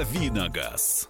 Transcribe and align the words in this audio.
Давиногаз. 0.00 1.06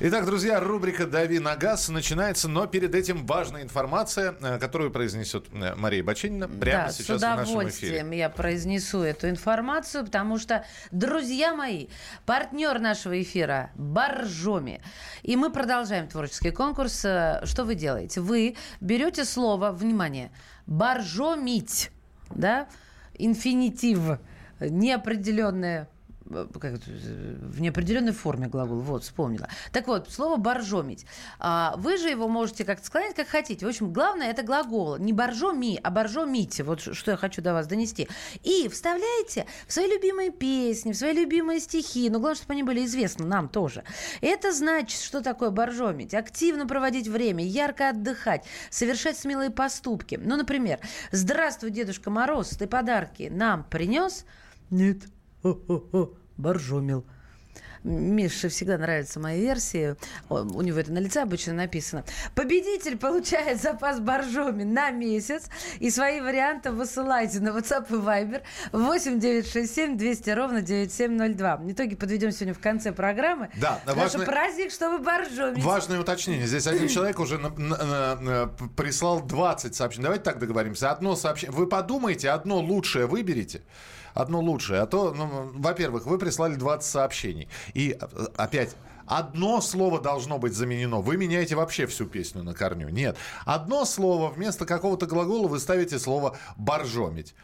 Итак, 0.00 0.26
друзья, 0.26 0.58
рубрика 0.58 1.06
«Дави 1.06 1.38
на 1.38 1.54
газ» 1.54 1.88
начинается, 1.88 2.48
но 2.48 2.66
перед 2.66 2.96
этим 2.96 3.26
важная 3.26 3.62
информация, 3.62 4.34
э, 4.40 4.58
которую 4.58 4.90
произнесет 4.90 5.46
э, 5.52 5.76
Мария 5.76 6.02
Баченина 6.02 6.48
прямо 6.48 6.86
да, 6.86 6.92
сейчас 6.92 7.20
с 7.20 7.22
в 7.22 7.22
нашем 7.22 7.54
удовольствием 7.54 8.06
эфире. 8.08 8.18
я 8.18 8.28
произнесу 8.28 9.02
эту 9.02 9.28
информацию, 9.28 10.04
потому 10.04 10.36
что, 10.36 10.64
друзья 10.90 11.54
мои, 11.54 11.86
партнер 12.26 12.80
нашего 12.80 13.22
эфира– 13.22 13.70
Боржоми. 13.76 14.80
И 15.22 15.36
мы 15.36 15.52
продолжаем 15.52 16.08
творческий 16.08 16.50
конкурс. 16.50 17.04
Э, 17.04 17.42
Что 17.44 17.62
вы 17.62 17.76
делаете? 17.76 18.20
Вы 18.20 18.56
берете 18.80 19.24
слово, 19.24 19.70
внимание, 19.70 20.32
«боржомить», 20.66 21.92
да, 22.30 22.66
инфинитив, 23.14 24.18
неопределенное 24.58 25.88
как 26.28 26.74
это, 26.74 26.84
э, 26.88 27.36
в 27.40 27.60
неопределенной 27.60 28.12
форме 28.12 28.48
глагол. 28.48 28.80
Вот, 28.80 29.04
вспомнила. 29.04 29.48
Так 29.72 29.86
вот, 29.86 30.10
слово 30.10 30.36
«боржомить». 30.36 31.06
А, 31.38 31.74
Вы 31.78 31.96
же 31.96 32.08
его 32.08 32.28
можете 32.28 32.64
как-то 32.64 32.86
склонять, 32.86 33.14
как 33.14 33.28
хотите. 33.28 33.64
В 33.64 33.68
общем, 33.68 33.92
главное– 33.92 34.30
это 34.30 34.42
глагол. 34.42 34.96
Не 34.98 35.12
«боржоми», 35.12 35.80
а 35.82 35.90
«боржомите». 35.90 36.62
Вот 36.62 36.80
что 36.80 37.10
я 37.10 37.16
хочу 37.16 37.42
до 37.42 37.52
вас 37.52 37.66
донести. 37.66 38.08
И 38.42 38.68
вставляете 38.68 39.46
в 39.66 39.72
свои 39.72 39.86
любимые 39.86 40.30
песни, 40.30 40.92
в 40.92 40.96
свои 40.96 41.12
любимые 41.12 41.60
стихи. 41.60 42.10
Но 42.10 42.18
главное, 42.18 42.36
чтобы 42.36 42.52
они 42.52 42.62
были 42.62 42.84
известны 42.84 43.26
нам 43.26 43.48
тоже. 43.48 43.84
Это 44.20 44.52
значит, 44.52 45.00
что 45.00 45.20
такое 45.20 45.50
боржомить? 45.50 46.14
Активно 46.14 46.66
проводить 46.66 47.08
время, 47.08 47.44
ярко 47.44 47.90
отдыхать, 47.90 48.44
совершать 48.70 49.16
смелые 49.16 49.50
поступки. 49.50 50.20
Ну, 50.22 50.36
например, 50.36 50.80
«Здравствуй, 51.12 51.70
Дедушка 51.70 52.10
Мороз, 52.10 52.50
ты 52.50 52.66
подарки 52.66 53.28
нам 53.32 53.64
принес?» 53.64 54.24
«Нет, 54.70 55.04
о-о-о, 55.42 56.10
боржомил. 56.36 57.04
Мише 57.84 58.48
всегда 58.48 58.76
нравятся 58.76 59.20
мои 59.20 59.40
версии. 59.40 59.94
У 60.28 60.60
него 60.62 60.80
это 60.80 60.92
на 60.92 60.98
лице 60.98 61.22
обычно 61.22 61.52
написано. 61.54 62.04
Победитель 62.34 62.98
получает 62.98 63.62
запас 63.62 64.00
боржоми 64.00 64.64
на 64.64 64.90
месяц. 64.90 65.48
И 65.78 65.88
свои 65.90 66.20
варианты 66.20 66.72
высылайте 66.72 67.38
на 67.38 67.50
WhatsApp 67.50 67.86
и 67.90 67.92
Viber 67.92 68.42
8 68.72 69.20
967 69.20 69.96
200 69.96 70.30
ровно 70.30 70.60
9702. 70.60 71.56
В 71.58 71.70
итоге 71.72 71.96
подведем 71.96 72.32
сегодня 72.32 72.52
в 72.54 72.58
конце 72.58 72.90
программы. 72.92 73.48
Да, 73.60 73.80
Наш 73.86 73.96
важно- 73.96 74.24
праздник, 74.26 74.72
чтобы 74.72 74.98
боржомить. 74.98 75.62
Важное 75.64 76.00
уточнение. 76.00 76.48
Здесь 76.48 76.66
один 76.66 76.88
человек 76.88 77.20
уже 77.20 77.38
на- 77.38 77.50
на- 77.50 78.16
на- 78.16 78.46
прислал 78.76 79.20
20 79.22 79.76
сообщений. 79.76 80.02
Давайте 80.02 80.24
так 80.24 80.40
договоримся. 80.40 80.90
Одно 80.90 81.14
сообщение. 81.14 81.56
Вы 81.56 81.68
подумайте, 81.68 82.30
одно 82.30 82.58
лучшее 82.58 83.06
выберите. 83.06 83.62
Одно 84.18 84.40
лучшее. 84.40 84.80
А 84.80 84.86
то, 84.86 85.14
ну, 85.14 85.52
во-первых, 85.54 86.04
вы 86.04 86.18
прислали 86.18 86.56
20 86.56 86.90
сообщений. 86.90 87.48
И 87.72 87.96
э, 88.00 88.26
опять, 88.36 88.74
одно 89.06 89.60
слово 89.60 90.00
должно 90.00 90.38
быть 90.38 90.54
заменено. 90.54 91.00
Вы 91.00 91.16
меняете 91.16 91.54
вообще 91.54 91.86
всю 91.86 92.04
песню 92.06 92.42
на 92.42 92.52
корню. 92.52 92.88
Нет. 92.88 93.16
Одно 93.44 93.84
слово 93.84 94.30
вместо 94.30 94.66
какого-то 94.66 95.06
глагола 95.06 95.46
вы 95.46 95.60
ставите 95.60 96.00
слово 96.00 96.36
«боржомить». 96.56 97.36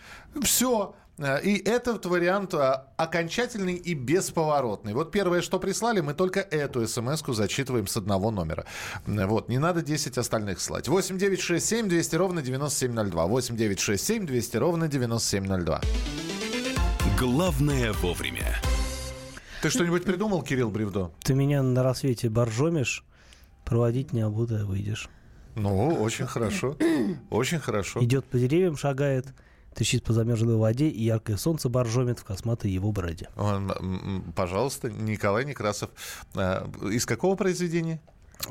Все. 0.42 0.96
И 1.44 1.62
этот 1.64 2.06
вариант 2.06 2.54
а, 2.54 2.88
окончательный 2.96 3.74
и 3.74 3.94
бесповоротный. 3.94 4.94
Вот 4.94 5.12
первое, 5.12 5.42
что 5.42 5.60
прислали, 5.60 6.00
мы 6.00 6.12
только 6.12 6.40
эту 6.40 6.84
смс-ку 6.88 7.34
зачитываем 7.34 7.86
с 7.86 7.96
одного 7.96 8.32
номера. 8.32 8.64
Вот, 9.06 9.48
не 9.48 9.58
надо 9.58 9.80
10 9.80 10.18
остальных 10.18 10.60
слать. 10.60 10.88
8 10.88 11.16
9 11.16 11.40
6 11.40 11.64
7 11.64 11.88
200 11.88 12.16
ровно 12.16 12.42
9702. 12.42 13.26
8 13.26 13.56
9 13.56 13.78
6 13.78 14.04
7 14.04 14.26
200 14.26 14.56
ровно 14.56 14.88
9702. 14.88 15.80
Главное 17.18 17.92
вовремя. 17.92 18.56
Ты 19.62 19.70
что-нибудь 19.70 20.04
придумал, 20.04 20.42
Кирилл 20.42 20.70
Бревдо? 20.70 21.10
Ты 21.22 21.34
меня 21.34 21.62
на 21.62 21.82
рассвете 21.82 22.28
боржомишь, 22.28 23.04
проводить 23.64 24.12
не 24.12 24.20
обутая 24.22 24.64
выйдешь. 24.64 25.08
Ну, 25.54 25.88
очень 26.02 26.26
хорошо. 26.26 26.76
Очень 27.30 27.60
хорошо. 27.60 28.02
Идет 28.02 28.24
по 28.24 28.38
деревьям, 28.38 28.76
шагает, 28.76 29.26
трещит 29.74 30.02
по 30.02 30.12
замерзлой 30.12 30.56
воде, 30.56 30.88
и 30.88 31.04
яркое 31.04 31.36
солнце 31.36 31.68
боржомит 31.68 32.18
в 32.18 32.24
косматой 32.24 32.70
его 32.70 32.90
бороде. 32.90 33.28
Он, 33.36 33.70
м, 33.70 34.32
Пожалуйста, 34.34 34.90
Николай 34.90 35.44
Некрасов. 35.44 35.90
А, 36.34 36.68
Из 36.90 37.06
какого 37.06 37.36
произведения? 37.36 38.00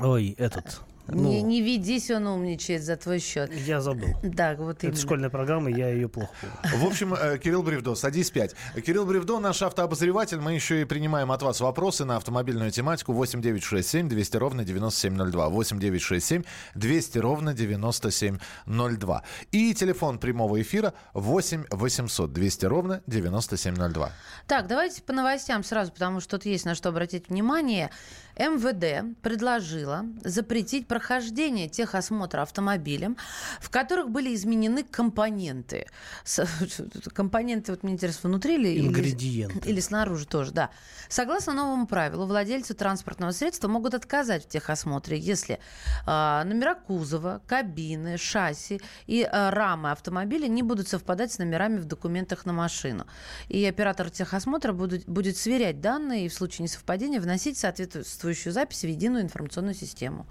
Ой, 0.00 0.34
этот. 0.38 0.80
Не, 1.08 1.42
ну, 1.42 1.46
не 1.46 1.60
ведись, 1.60 2.10
он 2.10 2.26
умничает 2.26 2.82
за 2.82 2.96
твой 2.96 3.18
счет. 3.18 3.52
Я 3.52 3.80
забыл. 3.80 4.08
Да, 4.22 4.54
вот 4.56 4.82
именно. 4.82 4.94
Это 4.94 5.02
школьная 5.02 5.28
программа, 5.28 5.70
я 5.70 5.90
ее 5.90 6.08
плохо 6.08 6.32
помню. 6.40 6.78
В 6.78 6.86
общем, 6.86 7.14
э, 7.14 7.38
Кирилл 7.38 7.62
Бревдо, 7.62 7.94
садись 7.94 8.30
5. 8.30 8.54
Кирилл 8.84 9.04
Бревдо, 9.04 9.38
наш 9.38 9.60
автообозреватель. 9.60 10.38
Мы 10.38 10.54
еще 10.54 10.80
и 10.80 10.84
принимаем 10.84 11.30
от 11.30 11.42
вас 11.42 11.60
вопросы 11.60 12.06
на 12.06 12.16
автомобильную 12.16 12.70
тематику 12.70 13.12
8967 13.12 14.08
200 14.08 14.36
ровно 14.38 14.64
9702. 14.64 15.48
8967 15.50 16.42
200 16.74 17.18
ровно 17.18 17.52
9702. 17.52 19.22
И 19.52 19.74
телефон 19.74 20.18
прямого 20.18 20.60
эфира 20.62 20.94
8 21.12 21.64
800 21.70 22.32
200 22.32 22.66
ровно 22.66 23.02
9702. 23.06 24.10
Так, 24.46 24.66
давайте 24.66 25.02
по 25.02 25.12
новостям 25.12 25.62
сразу, 25.64 25.92
потому 25.92 26.20
что 26.20 26.38
тут 26.38 26.46
есть 26.46 26.64
на 26.64 26.74
что 26.74 26.88
обратить 26.88 27.28
внимание. 27.28 27.90
МВД 28.36 29.16
предложила 29.22 30.06
запретить 30.22 30.86
прохождение 30.86 31.68
техосмотра 31.68 32.42
автомобилем, 32.42 33.16
в 33.60 33.70
которых 33.70 34.10
были 34.10 34.34
изменены 34.34 34.82
компоненты. 34.82 35.86
Компоненты, 37.14 37.72
вот 37.72 37.82
мне 37.82 37.92
интересно, 37.92 38.28
внутри 38.28 38.54
или, 38.54 38.80
Ингредиенты. 38.80 39.68
или 39.68 39.80
снаружи 39.80 40.26
тоже, 40.26 40.52
да. 40.52 40.70
Согласно 41.08 41.52
новому 41.52 41.86
правилу, 41.86 42.26
владельцы 42.26 42.74
транспортного 42.74 43.30
средства 43.30 43.68
могут 43.68 43.94
отказать 43.94 44.44
в 44.44 44.48
техосмотре, 44.48 45.18
если 45.18 45.60
а, 46.06 46.44
номера 46.44 46.74
кузова, 46.74 47.42
кабины, 47.46 48.16
шасси 48.16 48.80
и 49.06 49.22
а, 49.22 49.50
рамы 49.50 49.90
автомобиля 49.90 50.48
не 50.48 50.62
будут 50.62 50.88
совпадать 50.88 51.32
с 51.32 51.38
номерами 51.38 51.78
в 51.78 51.84
документах 51.84 52.46
на 52.46 52.52
машину. 52.52 53.06
И 53.48 53.64
оператор 53.64 54.10
техосмотра 54.10 54.72
будет, 54.72 55.06
будет 55.06 55.36
сверять 55.36 55.80
данные 55.80 56.26
и 56.26 56.28
в 56.28 56.34
случае 56.34 56.64
несовпадения 56.64 57.20
вносить 57.20 57.58
соответствующую 58.24 58.52
запись 58.52 58.82
в 58.82 58.88
единую 58.88 59.22
информационную 59.22 59.74
систему. 59.74 60.26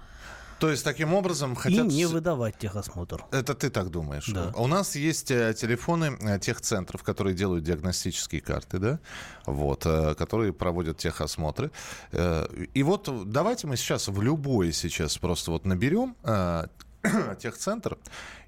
То 0.60 0.70
есть, 0.70 0.84
таким 0.84 1.12
образом, 1.14 1.52
И 1.52 1.56
хотят... 1.56 1.86
не 1.86 2.06
с- 2.06 2.10
выдавать 2.10 2.56
техосмотр. 2.58 3.24
Это 3.32 3.54
ты 3.54 3.70
так 3.70 3.90
думаешь? 3.90 4.28
Да. 4.28 4.52
У 4.56 4.66
нас 4.66 4.94
есть 4.96 5.30
э, 5.30 5.52
телефоны 5.52 6.16
э, 6.20 6.38
техцентров, 6.38 7.02
которые 7.02 7.34
делают 7.34 7.64
диагностические 7.64 8.40
карты, 8.40 8.78
да, 8.78 8.98
вот, 9.46 9.84
э, 9.84 10.14
которые 10.14 10.52
проводят 10.52 10.96
техосмотры. 10.96 11.70
И 12.74 12.82
вот 12.82 13.30
давайте 13.30 13.66
мы 13.66 13.76
сейчас 13.76 14.08
в 14.08 14.22
любой 14.22 14.72
сейчас 14.72 15.18
просто 15.18 15.50
вот 15.50 15.66
наберем 15.66 16.16
техцентр 17.38 17.98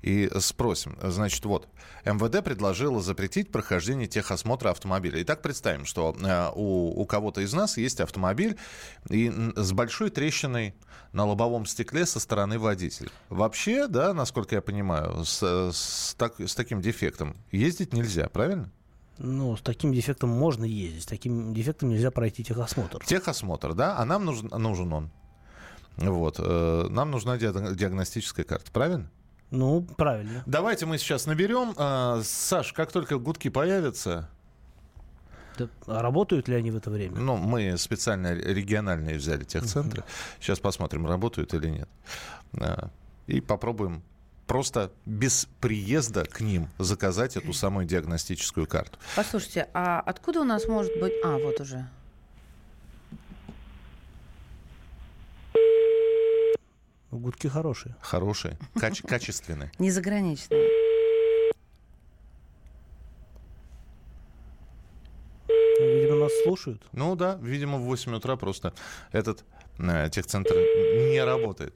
и 0.03 0.31
спросим. 0.39 0.97
Значит, 1.03 1.45
вот, 1.45 1.69
МВД 2.05 2.45
предложило 2.45 3.03
запретить 3.03 3.51
прохождение 3.51 4.07
техосмотра 4.07 4.71
автомобиля. 4.71 5.23
Итак, 5.23 5.43
представим, 5.43 5.85
что 5.85 6.17
э, 6.21 6.51
у, 6.55 7.01
у 7.01 7.07
кого-то 7.07 7.41
из 7.41 7.53
нас 7.53 7.77
есть 7.77 8.01
автомобиль 8.01 8.57
и 9.09 9.33
с 9.57 9.73
большой 9.73 10.11
трещиной 10.11 10.75
на 11.13 11.25
лобовом 11.25 11.67
стекле 11.67 12.07
со 12.07 12.21
стороны 12.21 12.59
водителя. 12.59 13.11
Вообще, 13.29 13.89
да, 13.89 14.13
насколько 14.13 14.55
я 14.55 14.63
понимаю, 14.63 15.25
с, 15.25 15.43
с 15.43 16.15
так- 16.19 16.41
с 16.41 16.55
таким 16.55 16.81
дефектом 16.81 17.37
ездить 17.53 17.93
нельзя, 17.93 18.29
правильно? 18.29 18.71
Ну, 19.19 19.57
с 19.57 19.63
таким 19.63 19.93
дефектом 19.93 20.29
можно 20.31 20.65
ездить, 20.65 21.05
с 21.05 21.07
таким 21.07 21.55
дефектом 21.55 21.89
нельзя 21.89 22.11
пройти 22.11 22.45
техосмотр. 22.45 23.05
Техосмотр, 23.05 23.73
да, 23.73 23.97
а 23.97 24.05
нам 24.05 24.25
нужен, 24.27 24.49
нужен 24.49 24.93
он. 24.93 25.11
Вот, 25.97 26.37
э, 26.39 26.87
нам 26.91 27.11
нужна 27.11 27.37
диаг- 27.39 27.75
диагностическая 27.75 28.45
карта, 28.45 28.71
правильно? 28.71 29.11
Ну, 29.51 29.83
правильно. 29.97 30.43
Давайте 30.47 30.87
мы 30.87 30.99
сейчас 30.99 31.27
наберем. 31.27 31.75
Э, 31.77 32.21
Саш, 32.25 32.73
как 32.73 32.93
только 32.93 33.19
гудки 33.19 33.49
появятся, 33.49 34.29
Да, 35.59 35.69
а 35.87 36.03
работают 36.03 36.49
ли 36.49 36.55
они 36.57 36.71
в 36.71 36.77
это 36.77 36.91
время? 36.91 37.19
ну, 37.19 37.37
мы 37.37 37.79
специально 37.79 38.35
региональные 38.35 39.17
взяли 39.17 39.45
техцентры. 39.45 40.05
Сейчас 40.41 40.59
посмотрим, 40.59 41.07
работают 41.07 41.55
или 41.55 41.69
нет. 41.69 41.89
Э, 42.55 42.89
И 43.27 43.41
попробуем 43.41 44.03
просто 44.47 44.93
без 45.07 45.49
приезда 45.61 46.25
к 46.25 46.41
ним 46.41 46.69
заказать 46.79 47.37
эту 47.37 47.53
самую 47.53 47.87
диагностическую 47.87 48.67
карту. 48.69 48.99
Послушайте, 49.17 49.69
а 49.75 50.01
откуда 50.01 50.43
у 50.43 50.45
нас 50.45 50.67
может 50.69 50.93
быть... 51.01 51.13
А, 51.25 51.37
вот 51.39 51.61
уже. 51.61 51.89
Гудки 57.17 57.49
хорошие. 57.49 57.97
Хорошие, 58.01 58.59
каче- 58.75 59.07
качественные. 59.07 59.71
Незаграничные. 59.79 60.69
Ну, 65.49 65.85
Видимо, 65.85 66.17
нас 66.21 66.33
слушают. 66.45 66.83
Ну 66.93 67.15
да, 67.17 67.39
видимо, 67.43 67.79
в 67.79 67.83
8 67.83 68.15
утра 68.15 68.37
просто 68.37 68.73
этот 69.13 69.45
э, 69.79 70.09
техцентр 70.11 70.55
не 70.55 71.23
работает. 71.25 71.75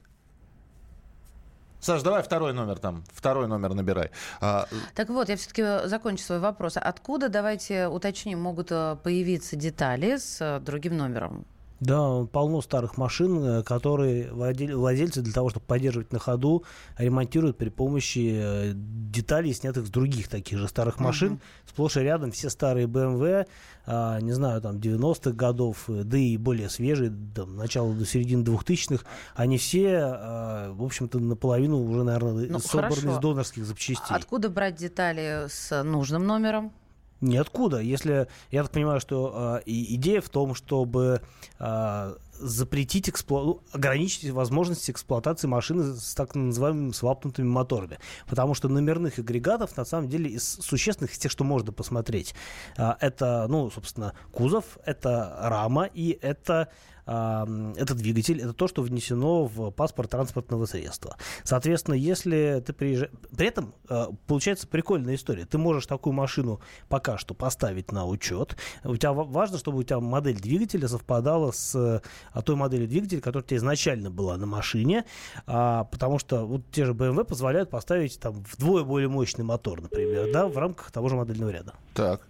Саш, 1.79 2.03
давай 2.03 2.21
второй 2.21 2.53
номер 2.53 2.77
там. 2.77 3.03
Второй 3.11 3.47
номер 3.47 3.73
набирай. 3.73 4.11
А, 4.39 4.67
Так 4.93 5.09
вот, 5.09 5.29
я 5.29 5.35
все-таки 5.35 5.87
закончу 5.87 6.23
свой 6.23 6.39
вопрос. 6.39 6.77
Откуда, 6.77 7.27
давайте 7.29 7.87
уточним, 7.87 8.39
могут 8.39 8.71
э, 8.71 8.97
появиться 9.03 9.55
детали 9.55 10.17
с 10.17 10.39
э, 10.41 10.59
другим 10.59 10.97
номером? 10.97 11.45
Да, 11.81 12.25
полно 12.31 12.61
старых 12.61 12.95
машин, 12.97 13.43
э, 13.43 13.63
которые 13.63 14.31
владель- 14.31 14.75
владельцы 14.75 15.21
для 15.21 15.33
того, 15.33 15.49
чтобы 15.49 15.65
поддерживать 15.65 16.13
на 16.13 16.19
ходу, 16.19 16.63
ремонтируют 16.99 17.57
при 17.57 17.69
помощи 17.69 18.33
э, 18.39 18.71
деталей, 18.75 19.51
снятых 19.51 19.87
с 19.87 19.89
других 19.89 20.27
таких 20.27 20.59
же 20.59 20.67
старых 20.67 20.99
машин. 20.99 21.39
Сплошь 21.67 21.97
и 21.97 22.01
рядом 22.01 22.31
все 22.31 22.51
старые 22.51 22.85
BMW, 22.85 23.47
а, 23.87 24.19
не 24.21 24.31
знаю, 24.31 24.61
там 24.61 24.77
90-х 24.77 25.31
годов, 25.31 25.89
э, 25.89 26.03
да 26.03 26.19
и 26.19 26.37
более 26.37 26.69
свежие, 26.69 27.11
там, 27.35 27.55
начала 27.57 27.91
до 27.95 28.05
середины 28.05 28.43
2000-х, 28.43 29.03
они 29.35 29.57
все, 29.57 29.97
а, 30.03 30.73
в 30.73 30.83
общем-то, 30.83 31.17
наполовину 31.17 31.83
уже, 31.83 32.03
наверное, 32.03 32.47
Ну, 32.47 32.59
собраны 32.59 32.93
хорошо. 32.95 33.11
из 33.15 33.17
донорских 33.17 33.65
запчастей. 33.65 34.15
Откуда 34.15 34.49
брать 34.49 34.75
детали 34.75 35.47
с 35.49 35.83
нужным 35.83 36.27
номером? 36.27 36.71
Ниоткуда. 37.21 37.79
Если 37.79 38.27
я 38.49 38.63
так 38.63 38.71
понимаю, 38.71 38.99
что 38.99 39.61
и 39.65 39.95
идея 39.95 40.21
в 40.21 40.29
том, 40.29 40.55
чтобы 40.55 41.21
а, 41.59 42.15
запретить 42.41 43.07
эксплуа- 43.07 43.45
ну, 43.45 43.61
ограничить 43.71 44.29
возможности 44.31 44.91
эксплуатации 44.91 45.47
машины 45.47 45.95
с 45.95 46.15
так 46.15 46.35
называемыми 46.35 46.91
свапнутыми 46.91 47.47
моторами. 47.47 47.99
Потому 48.27 48.53
что 48.53 48.67
номерных 48.67 49.19
агрегатов, 49.19 49.77
на 49.77 49.85
самом 49.85 50.09
деле, 50.09 50.31
из 50.31 50.43
существенных, 50.43 51.13
из 51.13 51.19
тех, 51.19 51.31
что 51.31 51.43
можно 51.43 51.71
посмотреть, 51.71 52.33
а, 52.77 52.97
это, 52.99 53.45
ну, 53.47 53.69
собственно, 53.69 54.13
кузов, 54.31 54.79
это 54.85 55.37
рама 55.41 55.85
и 55.85 56.17
это 56.21 56.69
а, 57.13 57.43
м, 57.45 57.73
это 57.73 57.93
двигатель, 57.93 58.39
это 58.41 58.53
то, 58.53 58.67
что 58.69 58.81
внесено 58.83 59.45
в 59.45 59.71
паспорт 59.71 60.11
транспортного 60.11 60.65
средства. 60.65 61.17
Соответственно, 61.43 61.95
если 61.95 62.63
ты 62.65 62.71
приезжаешь... 62.71 63.11
При 63.35 63.47
этом 63.47 63.73
э, 63.89 64.05
получается 64.27 64.65
прикольная 64.67 65.15
история. 65.15 65.45
Ты 65.45 65.57
можешь 65.57 65.87
такую 65.87 66.13
машину 66.13 66.61
пока 66.87 67.17
что 67.17 67.33
поставить 67.33 67.91
на 67.91 68.05
учет. 68.05 68.55
У 68.85 68.95
тебя 68.95 69.11
ва- 69.11 69.25
важно, 69.25 69.57
чтобы 69.57 69.79
у 69.79 69.83
тебя 69.83 69.99
модель 69.99 70.39
двигателя 70.39 70.87
совпадала 70.87 71.51
с 71.51 71.75
э, 71.75 72.41
той 72.43 72.55
моделью 72.55 72.87
двигателя, 72.87 73.19
которая 73.19 73.43
у 73.43 73.47
тебя 73.47 73.57
изначально 73.57 74.09
была 74.09 74.37
на 74.37 74.45
машине, 74.45 75.03
А, 75.47 75.83
потому 75.85 76.17
что 76.19 76.45
вот 76.45 76.61
те 76.71 76.85
же 76.85 76.93
BMW 76.93 77.25
позволяют 77.25 77.69
поставить 77.69 78.19
там 78.19 78.43
вдвое 78.53 78.83
более 78.83 79.09
мощный 79.09 79.43
мотор, 79.43 79.81
например, 79.81 80.31
да, 80.31 80.47
в 80.47 80.57
рамках 80.57 80.91
того 80.91 81.09
же 81.09 81.15
модельного 81.15 81.49
ряда. 81.49 81.73
так. 81.93 82.21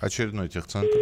Очередной 0.00 0.48
техцентр. 0.48 0.98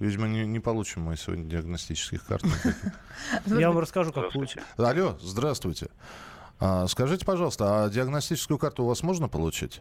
Видимо, 0.00 0.26
не, 0.26 0.44
не 0.44 0.60
получим 0.60 1.02
мы 1.02 1.16
сегодня 1.16 1.44
диагностических 1.44 2.26
карт. 2.26 2.44
Я 3.46 3.68
вам 3.68 3.78
расскажу, 3.78 4.12
как 4.12 4.32
получить. 4.32 4.62
Алло, 4.76 5.16
здравствуйте. 5.20 5.88
А, 6.60 6.86
скажите, 6.88 7.24
пожалуйста, 7.24 7.84
а 7.84 7.88
диагностическую 7.90 8.58
карту 8.58 8.84
у 8.84 8.86
вас 8.86 9.02
можно 9.02 9.28
получить? 9.28 9.80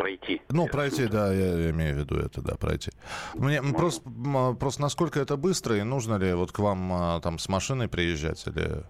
пройти. 0.00 0.40
Ну, 0.48 0.66
пройти, 0.66 1.06
да, 1.06 1.32
я, 1.32 1.58
я 1.58 1.70
имею 1.70 1.94
в 1.94 1.98
виду 1.98 2.16
это, 2.16 2.40
да, 2.40 2.54
пройти. 2.56 2.90
Мне 3.34 3.62
просто, 3.62 4.08
м, 4.08 4.56
просто 4.56 4.80
насколько 4.80 5.20
это 5.20 5.36
быстро, 5.36 5.76
и 5.76 5.82
нужно 5.82 6.16
ли 6.16 6.32
вот 6.32 6.52
к 6.52 6.58
вам 6.58 6.92
а, 6.92 7.20
там 7.20 7.38
с 7.38 7.48
машиной 7.48 7.88
приезжать 7.88 8.46
или... 8.46 8.82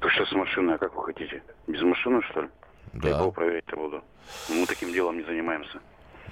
Вы 0.00 0.10
что 0.10 0.24
с 0.26 0.32
машиной, 0.32 0.74
а 0.74 0.78
как 0.78 0.94
вы 0.94 1.04
хотите? 1.04 1.42
Без 1.66 1.82
машины, 1.82 2.22
что 2.30 2.42
ли? 2.42 2.48
Я 2.94 3.00
Да. 3.00 3.18
кого 3.18 3.32
проверять-то 3.32 3.76
буду? 3.76 4.02
Мы 4.48 4.66
таким 4.66 4.92
делом 4.92 5.18
не 5.18 5.24
занимаемся. 5.24 5.80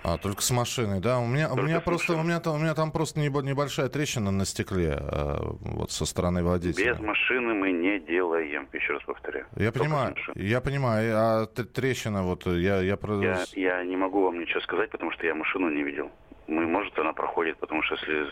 А, 0.04 0.18
только 0.18 0.42
с 0.42 0.50
машиной, 0.50 1.00
да. 1.00 1.18
У 1.20 1.26
меня, 1.26 1.52
у 1.52 1.56
меня 1.56 1.80
просто, 1.80 2.14
у 2.14 2.22
меня, 2.22 2.40
там, 2.40 2.56
у 2.56 2.58
меня 2.58 2.74
там 2.74 2.90
просто 2.90 3.20
небо- 3.20 3.42
небольшая 3.42 3.88
трещина 3.88 4.30
на 4.30 4.44
стекле, 4.44 4.98
а, 4.98 5.38
вот 5.60 5.92
со 5.92 6.06
стороны 6.06 6.42
водителя. 6.42 6.94
Без 6.94 7.00
машины 7.00 7.54
мы 7.54 7.70
не 7.70 8.00
делаем, 8.00 8.68
еще 8.72 8.94
раз 8.94 9.02
повторяю. 9.04 9.46
Я 9.56 9.70
Только 9.70 9.80
понимаю, 9.80 10.16
я 10.34 10.60
понимаю, 10.60 11.12
а 11.16 11.46
трещина 11.46 12.24
вот, 12.24 12.46
я, 12.46 12.80
я, 12.80 12.96
Я, 13.22 13.44
я 13.78 13.84
не 13.84 13.96
могу 13.96 14.24
вам 14.24 14.40
ничего 14.40 14.60
сказать, 14.60 14.90
потому 14.90 15.12
что 15.12 15.26
я 15.26 15.34
машину 15.34 15.70
не 15.70 15.82
видел. 15.84 16.10
Мы, 16.48 16.66
может, 16.66 16.98
она 16.98 17.12
проходит, 17.12 17.56
потому 17.58 17.82
что 17.84 17.94
если 17.94 18.26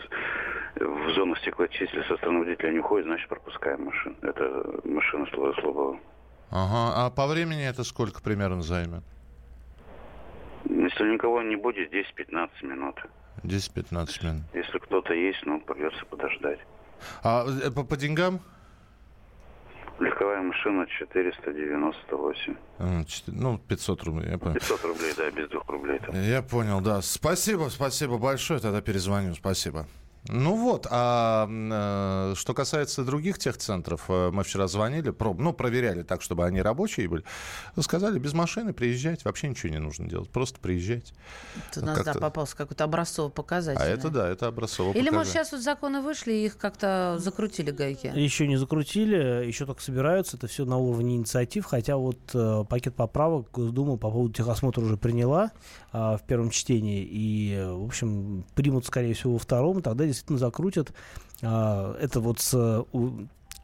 в 0.75 1.13
зону 1.13 1.35
стеклоочистителя 1.37 2.03
со 2.03 2.17
стороны 2.17 2.39
водителя 2.39 2.71
не 2.71 2.79
уходит, 2.79 3.05
значит 3.05 3.29
пропускаем 3.29 3.85
машину. 3.85 4.15
Это 4.21 4.81
машина 4.83 5.25
слова 5.33 5.53
слова. 5.61 5.99
Ага, 6.49 7.05
а 7.05 7.09
по 7.09 7.27
времени 7.27 7.65
это 7.65 7.85
сколько 7.85 8.21
примерно 8.21 8.61
займет? 8.61 9.03
Если 10.71 11.03
никого 11.13 11.41
не 11.41 11.55
будет, 11.57 11.93
10-15 11.93 12.49
минут. 12.63 12.95
10-15 13.43 14.23
минут. 14.23 14.43
Если 14.53 14.77
кто-то 14.79 15.13
есть, 15.13 15.45
ну, 15.45 15.59
придется 15.61 16.05
подождать. 16.05 16.59
А 17.23 17.45
э, 17.47 17.71
по, 17.71 17.83
по 17.83 17.97
деньгам? 17.97 18.39
Легковая 19.99 20.41
машина 20.41 20.87
498. 20.87 22.55
М, 22.79 23.05
чет- 23.05 23.23
Ну, 23.27 23.57
500 23.59 24.03
рублей, 24.03 24.31
я 24.31 24.37
понял. 24.37 24.53
500 24.55 24.83
рублей, 24.85 25.13
да, 25.17 25.29
без 25.31 25.47
двух 25.49 25.67
рублей. 25.69 25.99
Там. 25.99 26.15
Я 26.15 26.41
понял, 26.41 26.81
да. 26.81 27.01
Спасибо, 27.01 27.69
спасибо 27.69 28.17
большое. 28.17 28.59
Тогда 28.59 28.81
перезвоню. 28.81 29.35
Спасибо. 29.35 29.85
Ну 30.27 30.55
вот, 30.55 30.85
а 30.89 31.47
э, 31.49 32.35
что 32.35 32.53
касается 32.53 33.03
других 33.03 33.39
техцентров, 33.39 34.05
э, 34.07 34.29
мы 34.31 34.43
вчера 34.43 34.67
звонили, 34.67 35.09
проб, 35.09 35.39
ну, 35.39 35.51
проверяли 35.51 36.03
так, 36.03 36.21
чтобы 36.21 36.45
они 36.45 36.61
рабочие 36.61 37.09
были. 37.09 37.23
Сказали, 37.79 38.19
без 38.19 38.33
машины 38.33 38.71
приезжать, 38.71 39.25
вообще 39.25 39.49
ничего 39.49 39.71
не 39.71 39.79
нужно 39.79 40.07
делать, 40.07 40.29
просто 40.29 40.59
приезжать. 40.59 41.13
Тут 41.73 41.83
у 41.83 41.85
нас, 41.87 42.03
да, 42.03 42.13
попался 42.13 42.55
какой-то 42.55 42.83
образцово-показательный. 42.83 43.83
А 43.83 43.89
это 43.89 44.09
да, 44.09 44.29
это 44.29 44.47
образцово 44.47 44.93
Или, 44.93 45.09
может, 45.09 45.33
сейчас 45.33 45.51
вот 45.53 45.61
законы 45.61 46.01
вышли, 46.01 46.33
и 46.33 46.45
их 46.45 46.57
как-то 46.57 47.15
закрутили 47.17 47.71
гайки? 47.71 48.11
Еще 48.15 48.47
не 48.47 48.57
закрутили, 48.57 49.45
еще 49.45 49.65
только 49.65 49.81
собираются. 49.81 50.37
Это 50.37 50.47
все 50.47 50.65
на 50.65 50.77
уровне 50.77 51.15
инициатив. 51.15 51.65
Хотя 51.65 51.97
вот 51.97 52.19
э, 52.33 52.63
пакет 52.69 52.95
поправок 52.95 53.49
Госдума 53.51 53.97
по 53.97 54.11
поводу 54.11 54.33
техосмотра 54.33 54.81
уже 54.81 54.97
приняла 54.97 55.51
а, 55.91 56.17
в 56.17 56.23
первом 56.23 56.51
чтении. 56.51 57.07
И, 57.09 57.65
в 57.67 57.85
общем, 57.85 58.45
примут, 58.53 58.85
скорее 58.85 59.13
всего, 59.13 59.33
во 59.33 59.39
втором. 59.39 59.81
Тогда 59.81 60.10
действительно 60.11 60.39
закрутят. 60.39 60.93
А, 61.41 61.97
это 61.99 62.19
вот 62.19 62.39
с, 62.39 62.51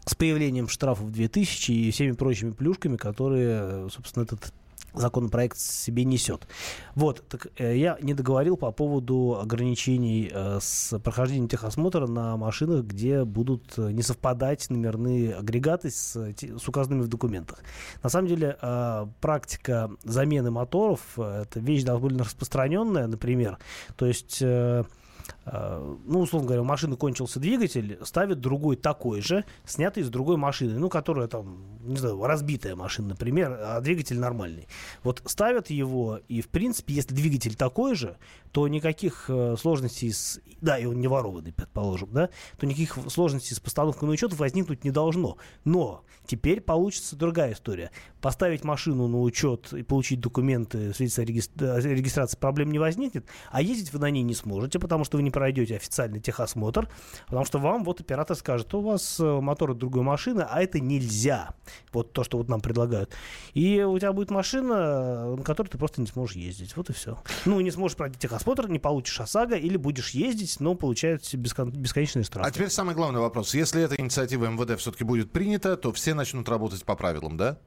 с 0.06 0.16
появлением 0.16 0.68
штрафов 0.68 1.12
2000 1.12 1.72
и 1.72 1.92
всеми 1.92 2.12
прочими 2.14 2.52
плюшками, 2.52 2.98
которые, 2.98 3.90
собственно, 3.90 4.24
этот 4.24 4.54
законопроект 4.94 5.58
себе 5.58 6.04
несет. 6.04 6.48
Вот, 6.96 7.24
так 7.28 7.48
э, 7.58 7.78
я 7.78 7.98
не 8.02 8.14
договорил 8.14 8.58
по 8.58 8.72
поводу 8.72 9.40
ограничений 9.42 10.30
э, 10.34 10.60
с 10.62 10.98
прохождением 11.00 11.48
техосмотра 11.48 12.08
на 12.08 12.38
машинах, 12.38 12.86
где 12.86 13.24
будут 13.24 13.78
э, 13.78 13.92
не 13.92 14.02
совпадать 14.02 14.70
номерные 14.70 15.36
агрегаты 15.36 15.92
с, 15.92 16.16
с 16.16 16.68
указанными 16.68 17.04
в 17.04 17.08
документах. 17.08 17.60
На 18.04 18.10
самом 18.10 18.27
деле, 18.27 18.58
э, 18.62 19.08
практика 19.22 19.92
замены 20.04 20.51
моторов 20.51 21.18
это 21.18 21.60
вещь 21.60 21.84
довольно 21.84 22.24
распространенная, 22.24 23.08
например. 23.08 23.58
То 23.96 24.06
есть 24.06 24.42
ну, 25.51 26.20
условно 26.20 26.48
говоря, 26.48 26.62
у 26.62 26.66
машины 26.66 26.96
кончился 26.96 27.39
двигатель, 27.39 28.00
ставят 28.04 28.39
другой 28.39 28.75
такой 28.75 29.22
же, 29.22 29.46
снятый 29.66 30.04
из 30.04 30.10
другой 30.10 30.38
машины, 30.38 30.77
ну, 30.77 30.89
которая 30.89 31.27
там, 31.27 31.80
не 31.84 31.98
знаю, 31.98 32.22
разбитая 32.25 32.75
машина, 32.75 33.10
например, 33.10 33.58
а 33.62 33.80
двигатель 33.80 34.20
нормальный. 34.20 34.68
Вот 35.04 35.22
ставят 35.25 35.70
его, 35.70 36.20
и, 36.27 36.42
в 36.42 36.50
принципе, 36.50 36.94
если 36.94 37.13
двигатель 37.13 37.56
такой 37.56 37.96
же, 37.96 38.18
то 38.51 38.68
никаких 38.68 39.25
э, 39.30 39.56
сложностей 39.60 40.12
с... 40.12 40.39
Да, 40.62 40.77
и 40.77 40.86
он 40.86 41.00
не 41.00 41.08
ворованный, 41.08 41.54
предположим, 41.54 42.10
да, 42.12 42.30
то 42.58 42.66
никаких 42.66 42.98
сложностей 43.08 43.56
с 43.56 43.60
постановкой 43.60 44.08
на 44.08 44.13
учет 44.13 44.34
возникнуть 44.34 44.84
не 44.84 44.92
должно. 44.92 45.38
Но 45.63 46.04
теперь 46.25 46.62
получится 46.62 47.16
другая 47.16 47.54
история. 47.54 47.92
Поставить 48.22 48.63
машину 48.63 49.08
на 49.08 49.22
учет 49.22 49.72
и 49.74 49.84
получить 49.84 50.20
документы 50.20 50.94
свидетельства 50.94 51.24
о 51.24 51.25
регистр- 51.25 51.66
о 51.66 51.80
регистрации 51.80 52.38
проблем 52.38 52.72
не 52.72 52.80
возникнет, 52.80 53.25
а 53.51 53.62
ездить 53.62 53.94
вы 53.94 54.00
на 54.00 54.10
ней 54.10 54.24
не 54.24 54.34
сможете, 54.34 54.80
потому 54.80 55.04
что 55.04 55.18
вы 55.18 55.24
не 55.24 55.32
пройдете 55.38 55.75
официальный 55.75 56.20
техосмотр, 56.20 56.89
потому 57.27 57.46
что 57.46 57.60
вам 57.60 57.84
вот 57.84 58.01
оператор 58.01 58.36
скажет, 58.36 58.74
у 58.74 58.82
вас 58.82 59.20
э, 59.20 59.24
мотор 59.39 59.72
от 59.72 59.77
другой 59.77 60.01
машины, 60.01 60.41
а 60.50 60.62
это 60.62 60.79
нельзя. 60.79 61.51
Вот 61.94 62.12
то, 62.12 62.24
что 62.24 62.38
вот 62.38 62.50
нам 62.50 62.60
предлагают. 62.60 63.12
И 63.53 63.84
у 63.84 63.98
тебя 64.00 64.13
будет 64.13 64.32
машина, 64.32 65.36
на 65.36 65.44
которой 65.44 65.67
ты 65.67 65.77
просто 65.77 66.01
не 66.01 66.08
сможешь 66.08 66.36
ездить. 66.36 66.75
Вот 66.75 66.89
и 66.89 66.94
все. 66.94 67.20
Ну, 67.46 67.62
не 67.62 67.70
сможешь 67.70 67.96
пройти 67.96 68.17
техосмотр, 68.17 68.67
не 68.67 68.79
получишь 68.79 69.20
ОСАГО, 69.20 69.56
или 69.56 69.77
будешь 69.77 70.12
ездить, 70.12 70.60
но 70.60 70.74
получаете 70.74 71.38
бескон- 71.38 71.70
бесконечные 71.72 72.24
штрафы. 72.24 72.50
А 72.50 72.51
теперь 72.51 72.70
самый 72.70 72.96
главный 72.96 73.20
вопрос. 73.20 73.53
Если 73.53 73.82
эта 73.82 73.96
инициатива 73.96 74.48
МВД 74.48 74.79
все-таки 74.79 75.03
будет 75.03 75.32
принята, 75.32 75.77
то 75.77 75.91
все 75.94 76.15
начнут 76.15 76.50
работать 76.50 76.84
по 76.84 76.96
правилам, 76.96 77.38
да? 77.38 77.60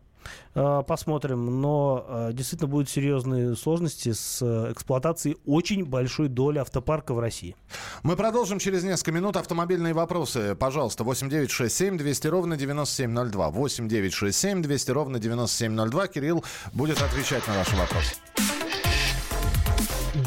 Э, 0.55 0.83
Посмотрим, 0.87 1.61
но 1.61 2.05
э, 2.09 2.31
действительно 2.33 2.69
будут 2.69 2.89
серьезные 2.89 3.55
сложности 3.55 4.13
с 4.13 4.41
э, 4.43 4.73
эксплуатацией 4.73 5.37
очень 5.47 5.85
большой 5.85 6.29
доли 6.29 6.59
автопарка 6.59 7.15
в 7.15 7.21
России. 7.21 7.57
Мы 8.03 8.17
продолжим 8.17 8.59
через 8.59 8.83
несколько 8.83 9.13
минут. 9.13 9.37
Автомобильные 9.37 9.95
вопросы, 9.95 10.55
пожалуйста, 10.57 11.05
8967 11.05 11.97
200 11.97 12.27
ровно 12.27 12.57
9702. 12.57 13.51
8967 13.51 14.63
200 14.63 14.91
ровно 14.91 15.19
9702. 15.19 16.07
Кирилл 16.09 16.45
будет 16.73 17.01
отвечать 17.01 17.47
на 17.47 17.55
ваши 17.55 17.77
вопросы. 17.77 18.15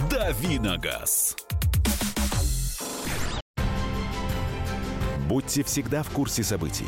Давиногаз. 0.09 1.35
Будьте 5.27 5.63
всегда 5.63 6.03
в 6.03 6.09
курсе 6.12 6.43
событий. 6.43 6.88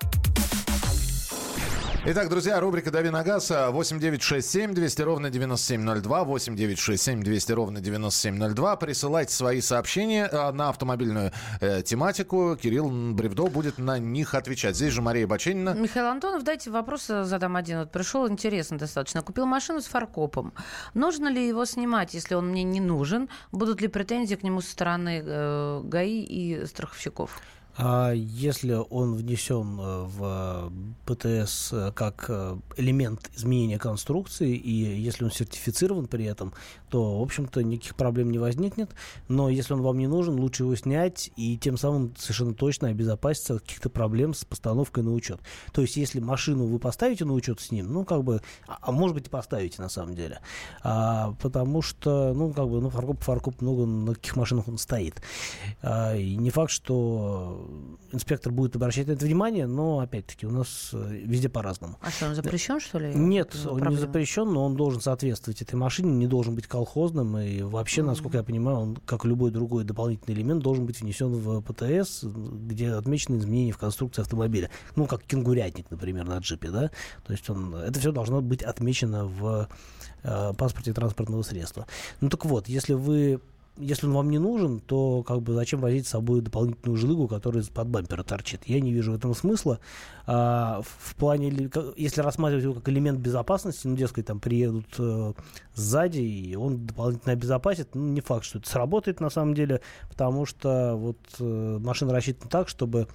Итак, 2.03 2.29
друзья, 2.29 2.59
рубрика 2.59 2.89
«Дави 2.89 3.11
на 3.11 3.23
газ» 3.23 3.51
8967 3.51 4.73
200 4.73 5.01
ровно 5.03 5.29
9702, 5.29 6.23
8967 6.23 7.21
200 7.21 7.51
ровно 7.51 7.79
9702. 7.79 8.75
Присылайте 8.77 9.31
свои 9.31 9.61
сообщения 9.61 10.25
э, 10.25 10.51
на 10.51 10.69
автомобильную 10.69 11.31
э, 11.59 11.83
тематику. 11.83 12.57
Кирилл 12.59 12.89
Бревдо 13.13 13.45
будет 13.45 13.77
на 13.77 13.99
них 13.99 14.33
отвечать. 14.33 14.75
Здесь 14.75 14.93
же 14.93 15.03
Мария 15.03 15.27
Баченина. 15.27 15.75
Михаил 15.75 16.07
Антонов, 16.07 16.43
дайте 16.43 16.71
вопрос 16.71 17.07
э, 17.11 17.23
задам 17.23 17.55
один. 17.55 17.81
Вот 17.81 17.91
пришел 17.91 18.27
интересно 18.27 18.79
достаточно. 18.79 19.21
Купил 19.21 19.45
машину 19.45 19.79
с 19.79 19.85
фаркопом. 19.85 20.53
Нужно 20.95 21.27
ли 21.27 21.47
его 21.47 21.65
снимать, 21.65 22.15
если 22.15 22.33
он 22.33 22.47
мне 22.47 22.63
не 22.63 22.79
нужен? 22.81 23.29
Будут 23.51 23.79
ли 23.79 23.87
претензии 23.87 24.33
к 24.33 24.41
нему 24.41 24.61
со 24.61 24.71
стороны 24.71 25.21
э, 25.23 25.81
ГАИ 25.83 26.23
и 26.23 26.65
страховщиков? 26.65 27.39
А 27.77 28.11
если 28.11 28.73
он 28.73 29.15
внесен 29.15 29.79
э, 29.79 30.03
в 30.03 30.71
ПТС 31.05 31.71
э, 31.71 31.91
как 31.93 32.25
э, 32.27 32.57
элемент 32.77 33.29
изменения 33.35 33.79
конструкции, 33.79 34.55
и 34.55 34.71
если 34.71 35.23
он 35.23 35.31
сертифицирован 35.31 36.07
при 36.07 36.25
этом, 36.25 36.53
то, 36.89 37.19
в 37.19 37.21
общем-то, 37.21 37.63
никаких 37.63 37.95
проблем 37.95 38.31
не 38.31 38.39
возникнет. 38.39 38.91
Но 39.29 39.49
если 39.49 39.73
он 39.73 39.81
вам 39.81 39.97
не 39.97 40.07
нужен, 40.07 40.39
лучше 40.39 40.63
его 40.63 40.75
снять 40.75 41.31
и 41.37 41.57
тем 41.57 41.77
самым 41.77 42.13
совершенно 42.17 42.53
точно 42.53 42.89
обезопаситься 42.89 43.55
от 43.55 43.61
каких-то 43.61 43.89
проблем 43.89 44.33
с 44.33 44.43
постановкой 44.43 45.03
на 45.03 45.13
учет. 45.13 45.39
То 45.71 45.81
есть, 45.81 45.95
если 45.95 46.19
машину 46.19 46.65
вы 46.65 46.77
поставите 46.77 47.23
на 47.23 47.33
учет 47.33 47.61
с 47.61 47.71
ним, 47.71 47.91
ну, 47.91 48.03
как 48.03 48.23
бы, 48.23 48.41
а, 48.67 48.79
а 48.81 48.91
может 48.91 49.15
быть, 49.15 49.27
и 49.27 49.29
поставите 49.29 49.81
на 49.81 49.89
самом 49.89 50.15
деле. 50.15 50.41
А, 50.83 51.33
потому 51.41 51.81
что, 51.81 52.33
ну, 52.33 52.51
как 52.51 52.69
бы, 52.69 52.81
ну, 52.81 52.89
фаркоп, 52.89 53.21
фаркоп 53.21 53.61
много, 53.61 53.85
на 53.85 54.13
каких 54.13 54.35
машинах 54.35 54.67
он 54.67 54.77
стоит. 54.77 55.21
А, 55.81 56.15
и 56.15 56.35
не 56.35 56.49
факт, 56.49 56.71
что 56.71 57.60
инспектор 58.11 58.51
будет 58.51 58.75
обращать 58.75 59.07
на 59.07 59.13
это 59.13 59.25
внимание, 59.25 59.67
но, 59.67 59.99
опять-таки, 59.99 60.45
у 60.45 60.51
нас 60.51 60.91
э, 60.93 61.21
везде 61.23 61.49
по-разному. 61.49 61.97
А 62.01 62.11
что, 62.11 62.27
он 62.27 62.35
запрещен, 62.35 62.79
что 62.79 62.99
ли? 62.99 63.13
Нет, 63.13 63.49
Это 63.55 63.69
он 63.69 63.79
проблема? 63.79 63.91
не 63.91 63.97
запрещен, 63.97 64.51
но 64.51 64.65
он 64.65 64.75
должен 64.75 65.01
соответствовать 65.01 65.61
этой 65.61 65.75
машине, 65.75 66.11
не 66.11 66.27
должен 66.27 66.55
быть 66.55 66.67
колхозным. 66.67 67.37
И 67.37 67.61
вообще, 67.61 68.03
насколько 68.03 68.37
я 68.37 68.43
понимаю, 68.43 68.77
он, 68.77 68.95
как 69.05 69.25
любой 69.25 69.51
другой 69.51 69.83
дополнительный 69.83 70.35
элемент, 70.35 70.63
должен 70.63 70.85
быть 70.85 71.01
внесен 71.01 71.33
в 71.33 71.61
ПТС, 71.61 72.23
где 72.23 72.91
отмечены 72.91 73.37
изменения 73.37 73.71
в 73.71 73.77
конструкции 73.77 74.21
автомобиля. 74.21 74.69
Ну, 74.95 75.05
как 75.05 75.23
кенгурятник, 75.23 75.89
например, 75.89 76.25
на 76.25 76.37
джипе, 76.39 76.69
да? 76.69 76.91
То 77.25 77.33
есть 77.33 77.49
он, 77.49 77.73
это 77.75 77.99
все 77.99 78.11
должно 78.11 78.41
быть 78.41 78.63
отмечено 78.63 79.25
в 79.25 79.67
э, 80.23 80.53
паспорте 80.57 80.93
транспортного 80.93 81.41
средства. 81.41 81.87
Ну 82.19 82.29
так 82.29 82.45
вот, 82.45 82.67
если 82.67 82.93
вы 82.93 83.41
если 83.77 84.05
он 84.05 84.13
вам 84.13 84.29
не 84.29 84.37
нужен, 84.37 84.79
то 84.79 85.23
как 85.23 85.41
бы 85.41 85.53
зачем 85.53 85.79
возить 85.79 86.05
с 86.05 86.11
собой 86.11 86.41
дополнительную 86.41 86.97
жилыгу, 86.97 87.27
которая 87.27 87.63
из-под 87.63 87.87
бампера 87.87 88.23
торчит? 88.23 88.61
Я 88.65 88.79
не 88.81 88.91
вижу 88.91 89.13
в 89.13 89.15
этом 89.15 89.33
смысла. 89.33 89.79
А, 90.27 90.81
в 90.83 91.15
плане, 91.15 91.69
если 91.95 92.21
рассматривать 92.21 92.63
его 92.63 92.73
как 92.73 92.89
элемент 92.89 93.19
безопасности, 93.19 93.87
ну, 93.87 93.95
дескать, 93.95 94.25
там 94.25 94.39
приедут 94.39 94.87
э, 94.99 95.33
сзади, 95.73 96.19
и 96.19 96.55
он 96.55 96.85
дополнительно 96.85 97.33
обезопасит, 97.33 97.95
ну, 97.95 98.07
не 98.07 98.21
факт, 98.21 98.45
что 98.45 98.59
это 98.59 98.69
сработает 98.69 99.19
на 99.19 99.29
самом 99.29 99.53
деле, 99.53 99.81
потому 100.09 100.45
что 100.45 100.95
вот 100.95 101.17
э, 101.39 101.77
машина 101.81 102.13
рассчитана 102.13 102.49
так, 102.49 102.67
чтобы 102.67 103.07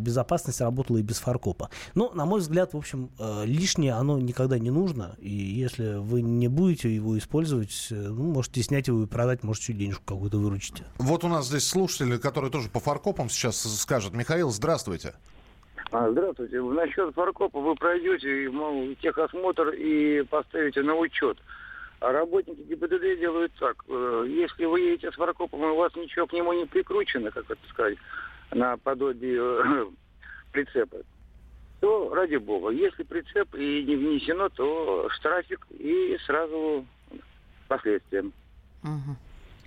безопасность 0.00 0.60
работала 0.60 0.98
и 0.98 1.02
без 1.02 1.18
фаркопа. 1.18 1.70
Но, 1.94 2.10
на 2.14 2.24
мой 2.26 2.40
взгляд, 2.40 2.74
в 2.74 2.76
общем, 2.76 3.10
э, 3.18 3.44
лишнее 3.46 3.92
оно 3.92 4.18
никогда 4.18 4.58
не 4.58 4.70
нужно. 4.70 5.16
И 5.18 5.30
если 5.30 5.94
вы 5.98 6.22
не 6.22 6.48
будете 6.48 6.94
его 6.94 7.16
использовать, 7.18 7.88
э, 7.90 7.94
ну, 7.94 8.32
можете 8.32 8.62
снять 8.62 8.88
его 8.88 9.02
и 9.02 9.06
продать, 9.06 9.42
может, 9.42 9.62
чуть 9.62 9.78
денежку 9.78 10.02
какую-то 10.04 10.38
выручите. 10.38 10.84
Вот 10.98 11.24
у 11.24 11.28
нас 11.28 11.46
здесь 11.46 11.66
слушатели, 11.68 12.16
которые 12.16 12.50
тоже 12.50 12.68
по 12.68 12.80
фаркопам 12.80 13.28
сейчас 13.28 13.58
скажут. 13.80 14.14
Михаил, 14.14 14.50
здравствуйте. 14.50 15.14
А, 15.90 16.10
здравствуйте. 16.10 16.60
Насчет 16.60 17.14
фаркопа 17.14 17.60
вы 17.60 17.74
пройдете 17.74 18.48
мол, 18.50 18.94
техосмотр 19.02 19.70
и 19.70 20.22
поставите 20.22 20.82
на 20.82 20.94
учет. 20.94 21.38
А 22.00 22.10
работники 22.10 22.60
ГИБДД 22.62 23.20
делают 23.20 23.52
так. 23.60 23.76
э, 23.88 24.24
Если 24.28 24.64
вы 24.64 24.80
едете 24.80 25.12
с 25.12 25.14
фаркопом, 25.14 25.62
и 25.62 25.66
у 25.66 25.76
вас 25.76 25.94
ничего 25.94 26.26
к 26.26 26.32
нему 26.32 26.52
не 26.52 26.64
прикручено, 26.66 27.30
как 27.30 27.44
это 27.48 27.60
сказать, 27.68 27.96
наподобие 28.52 29.40
э, 29.40 29.86
прицепа, 30.52 30.98
то 31.80 32.14
ради 32.14 32.36
бога. 32.36 32.70
Если 32.70 33.02
прицеп 33.02 33.54
и 33.54 33.84
не 33.84 33.96
внесено, 33.96 34.48
то 34.48 35.08
штрафик 35.10 35.66
и 35.70 36.16
сразу 36.26 36.86
последствия. 37.68 38.24
Мгм. 38.82 39.16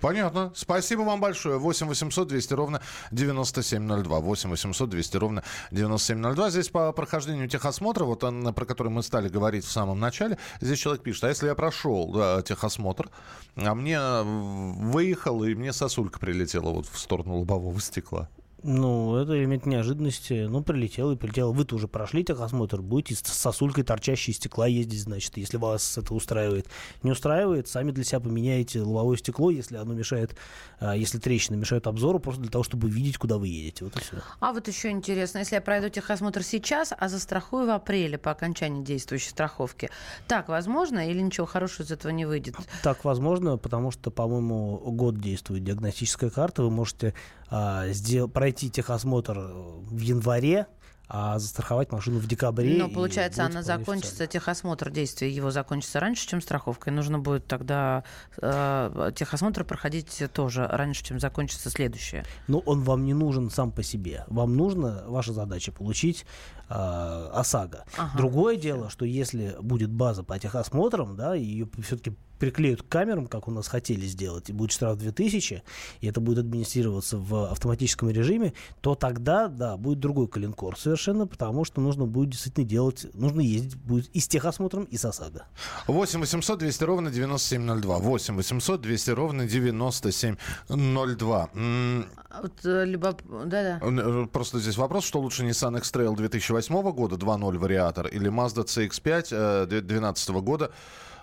Понятно. 0.00 0.52
Спасибо 0.54 1.02
вам 1.02 1.20
большое. 1.20 1.58
8 1.58 1.86
800 1.88 2.28
200 2.28 2.54
ровно 2.54 2.82
9702. 3.12 4.20
8 4.20 4.50
800 4.50 4.90
200 4.90 5.16
ровно 5.16 5.42
9702. 5.70 6.50
Здесь 6.50 6.68
по 6.68 6.92
прохождению 6.92 7.48
техосмотра, 7.48 8.04
вот 8.04 8.22
он, 8.22 8.52
про 8.54 8.66
который 8.66 8.88
мы 8.88 9.02
стали 9.02 9.28
говорить 9.28 9.64
в 9.64 9.70
самом 9.70 9.98
начале, 9.98 10.38
здесь 10.60 10.78
человек 10.78 11.02
пишет, 11.02 11.24
а 11.24 11.28
если 11.28 11.46
я 11.46 11.54
прошел 11.54 12.12
да, 12.12 12.42
техосмотр, 12.42 13.08
а 13.56 13.74
мне 13.74 13.96
э, 13.96 14.22
выехал, 14.22 15.42
и 15.44 15.54
мне 15.54 15.72
сосулька 15.72 16.18
прилетела 16.18 16.70
вот 16.70 16.86
в 16.86 16.98
сторону 16.98 17.38
лобового 17.38 17.80
стекла. 17.80 18.28
Ну, 18.66 19.16
это 19.16 19.38
элемент 19.38 19.64
неожиданности. 19.64 20.46
Ну, 20.48 20.60
прилетел 20.62 21.12
и 21.12 21.16
прилетел. 21.16 21.52
Вы-то 21.52 21.76
уже 21.76 21.86
прошли 21.86 22.24
техосмотр, 22.24 22.82
будете 22.82 23.14
с 23.14 23.20
сосулькой 23.20 23.84
торчащей 23.84 24.32
из 24.32 24.38
стекла 24.38 24.66
ездить, 24.66 25.02
значит, 25.02 25.36
если 25.36 25.56
вас 25.56 25.96
это 25.96 26.12
устраивает. 26.12 26.66
Не 27.04 27.12
устраивает, 27.12 27.68
сами 27.68 27.92
для 27.92 28.02
себя 28.02 28.18
поменяете 28.18 28.80
лобовое 28.80 29.18
стекло, 29.18 29.50
если 29.50 29.76
оно 29.76 29.94
мешает, 29.94 30.36
а, 30.80 30.96
если 30.96 31.18
трещины 31.18 31.56
мешают 31.56 31.86
обзору, 31.86 32.18
просто 32.18 32.42
для 32.42 32.50
того, 32.50 32.64
чтобы 32.64 32.90
видеть, 32.90 33.18
куда 33.18 33.38
вы 33.38 33.46
едете. 33.46 33.84
Вот 33.84 33.96
и 33.96 34.00
все. 34.00 34.16
А 34.40 34.52
вот 34.52 34.66
еще 34.66 34.90
интересно, 34.90 35.38
если 35.38 35.54
я 35.54 35.60
пройду 35.60 35.88
техосмотр 35.88 36.42
сейчас, 36.42 36.92
а 36.96 37.08
застрахую 37.08 37.66
в 37.68 37.70
апреле 37.70 38.18
по 38.18 38.32
окончании 38.32 38.82
действующей 38.82 39.30
страховки, 39.30 39.90
так 40.26 40.48
возможно 40.48 41.08
или 41.08 41.20
ничего 41.20 41.46
хорошего 41.46 41.86
из 41.86 41.92
этого 41.92 42.10
не 42.10 42.24
выйдет? 42.24 42.56
Так 42.82 43.04
возможно, 43.04 43.58
потому 43.58 43.92
что, 43.92 44.10
по-моему, 44.10 44.78
год 44.90 45.20
действует 45.20 45.62
диагностическая 45.62 46.30
карта. 46.30 46.64
Вы 46.64 46.70
можете 46.70 47.14
а, 47.48 47.86
сдел- 47.90 48.28
пройти 48.28 48.55
техосмотр 48.56 49.38
в 49.38 50.00
январе, 50.00 50.66
а 51.08 51.38
застраховать 51.38 51.92
машину 51.92 52.18
в 52.18 52.26
декабре. 52.26 52.76
Но 52.78 52.88
и 52.88 52.92
получается, 52.92 53.44
она 53.44 53.62
закончится, 53.62 54.24
официально. 54.24 54.32
техосмотр 54.32 54.90
действия 54.90 55.30
его 55.30 55.50
закончится 55.50 56.00
раньше, 56.00 56.26
чем 56.26 56.40
страховка. 56.40 56.90
И 56.90 56.92
нужно 56.92 57.18
будет 57.18 57.46
тогда 57.46 58.02
э, 58.38 59.12
техосмотр 59.14 59.64
проходить 59.64 60.22
тоже 60.32 60.66
раньше, 60.66 61.04
чем 61.04 61.20
закончится 61.20 61.70
следующее. 61.70 62.24
Но 62.48 62.58
он 62.58 62.82
вам 62.82 63.04
не 63.04 63.14
нужен 63.14 63.50
сам 63.50 63.70
по 63.70 63.82
себе. 63.82 64.24
Вам 64.26 64.56
нужно, 64.56 65.04
ваша 65.06 65.32
задача, 65.32 65.70
получить 65.70 66.26
э, 66.68 66.74
ОСАГО. 66.74 67.84
Ага, 67.96 68.16
Другое 68.16 68.56
дело, 68.56 68.90
что 68.90 69.04
если 69.04 69.56
будет 69.60 69.90
база 69.90 70.24
по 70.24 70.36
техосмотрам, 70.38 71.14
да, 71.16 71.34
ее 71.34 71.68
все-таки 71.84 72.16
приклеют 72.38 72.82
к 72.82 72.88
камерам, 72.88 73.26
как 73.26 73.48
у 73.48 73.50
нас 73.50 73.68
хотели 73.68 74.06
сделать, 74.06 74.50
и 74.50 74.52
будет 74.52 74.72
штраф 74.72 74.98
2000, 74.98 75.62
и 76.00 76.06
это 76.06 76.20
будет 76.20 76.38
администрироваться 76.38 77.18
в 77.18 77.50
автоматическом 77.50 78.10
режиме, 78.10 78.52
то 78.80 78.94
тогда, 78.94 79.48
да, 79.48 79.76
будет 79.76 80.00
другой 80.00 80.28
коленкор 80.28 80.78
совершенно, 80.78 81.26
потому 81.26 81.64
что 81.64 81.80
нужно 81.80 82.06
будет 82.06 82.30
действительно 82.30 82.66
делать, 82.66 83.06
нужно 83.14 83.40
ездить 83.40 83.76
будет 83.76 84.08
и 84.14 84.20
с 84.20 84.28
техосмотром, 84.28 84.84
и 84.84 84.96
с 84.96 85.04
ОСАГО. 85.04 85.44
8 85.86 86.20
800 86.20 86.58
200 86.58 86.84
ровно 86.84 87.10
9702. 87.10 87.98
8 87.98 88.36
800 88.36 88.80
200 88.80 89.10
ровно 89.10 89.46
9702. 89.46 91.50
М, 91.54 92.06
А 92.28 92.42
Вот, 92.42 92.52
э, 92.66 92.84
любоп- 92.84 93.22
Да-да. 93.46 93.80
э, 93.82 94.26
Просто 94.30 94.58
здесь 94.58 94.76
вопрос, 94.76 95.04
что 95.06 95.20
лучше 95.20 95.42
Nissan 95.44 95.78
X-Trail 95.78 96.14
2008 96.16 96.92
года 96.92 97.16
2.0 97.16 97.56
вариатор 97.58 98.08
или 98.08 98.30
Mazda 98.30 98.64
CX-5 98.66 99.28
э, 99.30 99.66
2012 99.66 100.28
года 100.42 100.66
э, 100.66 100.70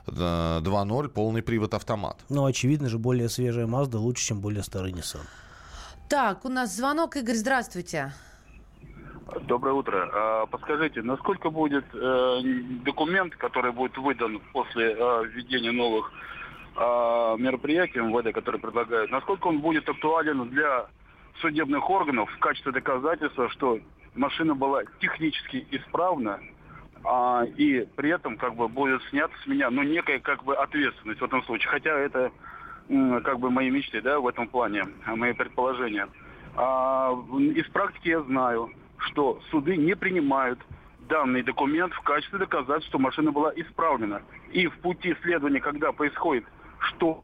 2.0 0.08 1.08
полный 1.10 1.42
привод 1.42 1.74
автомат? 1.74 2.18
Но, 2.30 2.46
очевидно 2.46 2.90
же, 2.90 2.98
более 2.98 3.30
свежая 3.30 3.68
Mazda 3.68 3.98
лучше, 3.98 4.26
чем 4.26 4.42
более 4.42 4.64
старый 4.64 4.92
Nissan. 4.92 5.22
Так, 6.10 6.46
у 6.46 6.50
нас 6.50 6.76
звонок. 6.76 7.16
Игорь, 7.16 7.36
здравствуйте. 7.36 8.14
Доброе 9.48 9.74
утро. 9.74 10.10
А, 10.14 10.46
Подскажите, 10.46 11.02
насколько 11.02 11.50
будет 11.50 11.86
э, 11.94 12.42
документ, 12.84 13.36
который 13.36 13.72
будет 13.72 13.98
выдан 13.98 14.42
после 14.52 14.92
э, 14.92 15.26
введения 15.26 15.72
новых 15.72 16.12
э, 16.76 16.80
мероприятий 17.40 18.00
МВД, 18.00 18.34
которые 18.34 18.62
предлагают, 18.62 19.12
насколько 19.12 19.48
он 19.48 19.60
будет 19.60 19.88
актуален 19.88 20.50
для 20.50 20.88
судебных 21.42 21.90
органов 21.90 22.30
в 22.32 22.40
качестве 22.40 22.72
доказательства, 22.74 23.50
что 23.50 23.80
машина 24.14 24.56
была 24.56 24.84
технически 25.00 25.66
исправна, 25.72 26.40
а, 27.04 27.44
и 27.58 27.88
при 27.96 28.10
этом 28.12 28.38
как 28.38 28.56
бы 28.56 28.68
будет 28.68 29.02
снята 29.10 29.34
с 29.44 29.48
меня, 29.48 29.70
ну, 29.70 29.84
некая 29.84 30.20
как 30.20 30.44
бы 30.44 30.56
ответственность 30.56 31.22
в 31.22 31.26
этом 31.26 31.44
случае. 31.44 31.70
Хотя 31.70 31.98
это 31.98 32.32
как 32.88 33.40
бы 33.40 33.50
мои 33.50 33.70
мечты, 33.70 34.02
да, 34.02 34.20
в 34.20 34.28
этом 34.28 34.48
плане, 34.48 34.84
а, 35.06 35.16
мои 35.16 35.34
предположения. 35.34 36.08
А, 36.56 37.14
из 37.56 37.66
практики 37.70 38.10
я 38.10 38.22
знаю, 38.22 38.70
что 38.98 39.42
суды 39.52 39.76
не 39.78 39.96
принимают 39.96 40.60
данный 41.10 41.44
документ 41.44 41.94
в 41.94 42.02
качестве 42.02 42.40
доказательства, 42.40 42.90
что 42.90 43.00
машина 43.00 43.32
была 43.32 43.52
исправлена. 43.56 44.22
И 44.52 44.68
в 44.68 44.78
пути 44.80 45.16
следования, 45.22 45.60
когда 45.60 45.92
происходит 45.92 46.46
что, 46.80 47.24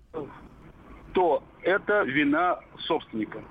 то 1.13 1.43
это 1.61 2.03
вина 2.03 2.59
собственника. 2.79 3.41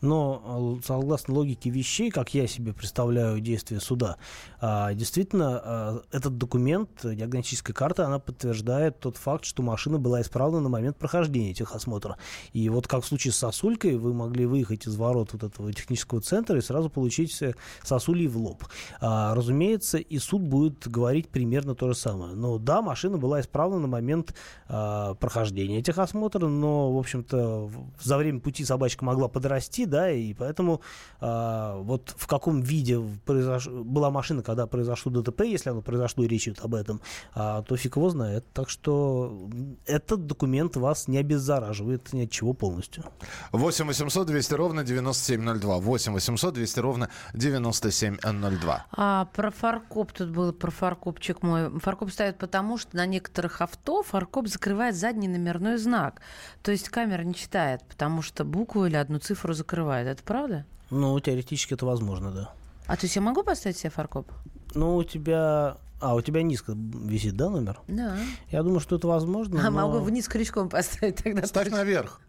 Но 0.00 0.78
э, 0.80 0.86
согласно 0.86 1.34
логике 1.34 1.70
вещей, 1.70 2.10
как 2.10 2.34
я 2.34 2.46
себе 2.46 2.72
представляю 2.72 3.40
действия 3.40 3.80
суда, 3.80 4.16
а, 4.60 4.92
действительно, 4.94 5.60
а, 5.62 6.02
этот 6.12 6.36
документ, 6.38 6.90
диагностическая 7.02 7.74
карта, 7.74 8.06
она 8.06 8.18
подтверждает 8.18 8.98
тот 9.00 9.16
факт, 9.16 9.44
что 9.44 9.62
машина 9.62 9.98
была 9.98 10.20
исправна 10.20 10.60
на 10.60 10.68
момент 10.68 10.96
прохождения 10.96 11.54
техосмотра. 11.54 12.16
И 12.52 12.68
вот 12.68 12.86
как 12.86 13.04
в 13.04 13.06
случае 13.06 13.32
с 13.32 13.36
сосулькой, 13.36 13.96
вы 13.96 14.14
могли 14.14 14.46
выехать 14.46 14.86
из 14.86 14.96
ворот 14.96 15.32
вот 15.32 15.44
этого 15.44 15.72
технического 15.72 16.20
центра 16.20 16.58
и 16.58 16.60
сразу 16.60 16.90
получить 16.90 17.40
э, 17.42 17.54
сосулей 17.82 18.26
в 18.26 18.36
лоб. 18.36 18.64
А, 19.00 19.34
разумеется, 19.34 19.98
и 19.98 20.18
суд 20.18 20.42
будет 20.42 20.88
говорить 20.88 21.28
примерно 21.28 21.74
то 21.74 21.88
же 21.88 21.94
самое. 21.94 22.34
Но 22.34 22.58
да, 22.58 22.82
машина 22.82 23.18
была 23.18 23.40
исправна 23.40 23.78
на 23.78 23.86
момент 23.86 24.34
а, 24.68 25.14
прохождения 25.14 25.82
техосмотра, 25.82 26.46
но, 26.46 26.92
в 26.92 26.98
общем-то, 26.98 27.70
за 28.00 28.16
время 28.16 28.40
пути 28.40 28.64
собачка 28.64 29.04
могла 29.04 29.28
подрасти, 29.28 29.86
да, 29.88 30.10
и 30.10 30.34
поэтому 30.34 30.80
а, 31.20 31.76
вот 31.78 32.14
в 32.16 32.26
каком 32.26 32.60
виде 32.60 32.96
произош- 33.26 33.70
была 33.84 34.10
машина, 34.10 34.42
когда 34.42 34.66
произошло 34.66 35.10
ДТП, 35.10 35.42
если 35.42 35.70
оно 35.70 35.82
произошло 35.82 36.24
и 36.24 36.28
речь 36.28 36.46
идет 36.48 36.60
об 36.64 36.74
этом, 36.74 37.00
а, 37.34 37.62
то 37.62 37.76
фиг 37.76 37.96
его 37.96 38.10
знает. 38.10 38.44
Так 38.52 38.70
что 38.70 39.48
этот 39.86 40.26
документ 40.26 40.76
вас 40.76 41.08
не 41.08 41.18
обеззараживает 41.18 42.12
ни 42.12 42.24
от 42.24 42.30
чего 42.30 42.52
полностью. 42.52 43.04
8 43.52 43.86
800 43.86 44.26
200 44.26 44.54
ровно 44.54 44.84
9702. 44.84 45.78
8 45.78 46.12
800 46.12 46.54
200 46.54 46.80
ровно 46.80 47.08
9702. 47.34 48.86
А 48.92 49.24
про 49.26 49.50
фаркоп 49.50 50.12
тут 50.12 50.30
был, 50.30 50.52
про 50.52 50.70
фаркопчик 50.70 51.42
мой. 51.42 51.78
Фаркоп 51.80 52.10
ставят 52.10 52.38
потому, 52.38 52.78
что 52.78 52.96
на 52.96 53.06
некоторых 53.06 53.60
авто 53.60 54.02
фаркоп 54.02 54.48
закрывает 54.48 54.94
задний 54.96 55.28
номерной 55.28 55.78
знак. 55.78 56.20
То 56.62 56.70
есть 56.70 56.88
камера 56.88 57.22
не 57.22 57.34
читает, 57.34 57.82
потому 57.88 58.22
что 58.22 58.44
букву 58.44 58.86
или 58.86 58.96
одну 58.96 59.18
цифру 59.18 59.54
закрывает. 59.54 59.77
Это 60.10 60.22
правда? 60.22 60.64
Ну, 60.90 61.18
теоретически 61.20 61.74
это 61.74 61.86
возможно, 61.86 62.30
да. 62.30 62.50
А 62.86 62.96
то 62.96 63.04
есть 63.04 63.16
я 63.16 63.22
могу 63.22 63.42
поставить 63.42 63.76
себе 63.76 63.90
фаркоп? 63.90 64.30
Ну, 64.74 64.96
у 64.96 65.04
тебя... 65.04 65.76
А, 66.00 66.14
у 66.14 66.20
тебя 66.20 66.42
низко 66.42 66.74
висит, 66.76 67.36
да, 67.36 67.50
номер? 67.50 67.80
Да. 67.88 68.16
Я 68.50 68.62
думаю, 68.62 68.78
что 68.80 68.96
это 68.96 69.08
возможно, 69.08 69.60
А 69.60 69.70
но 69.70 69.88
могу 69.88 69.98
вниз 69.98 70.28
крючком 70.28 70.68
поставить 70.68 71.16
тогда. 71.16 71.44
Ставь 71.46 71.70
наверх. 71.70 72.20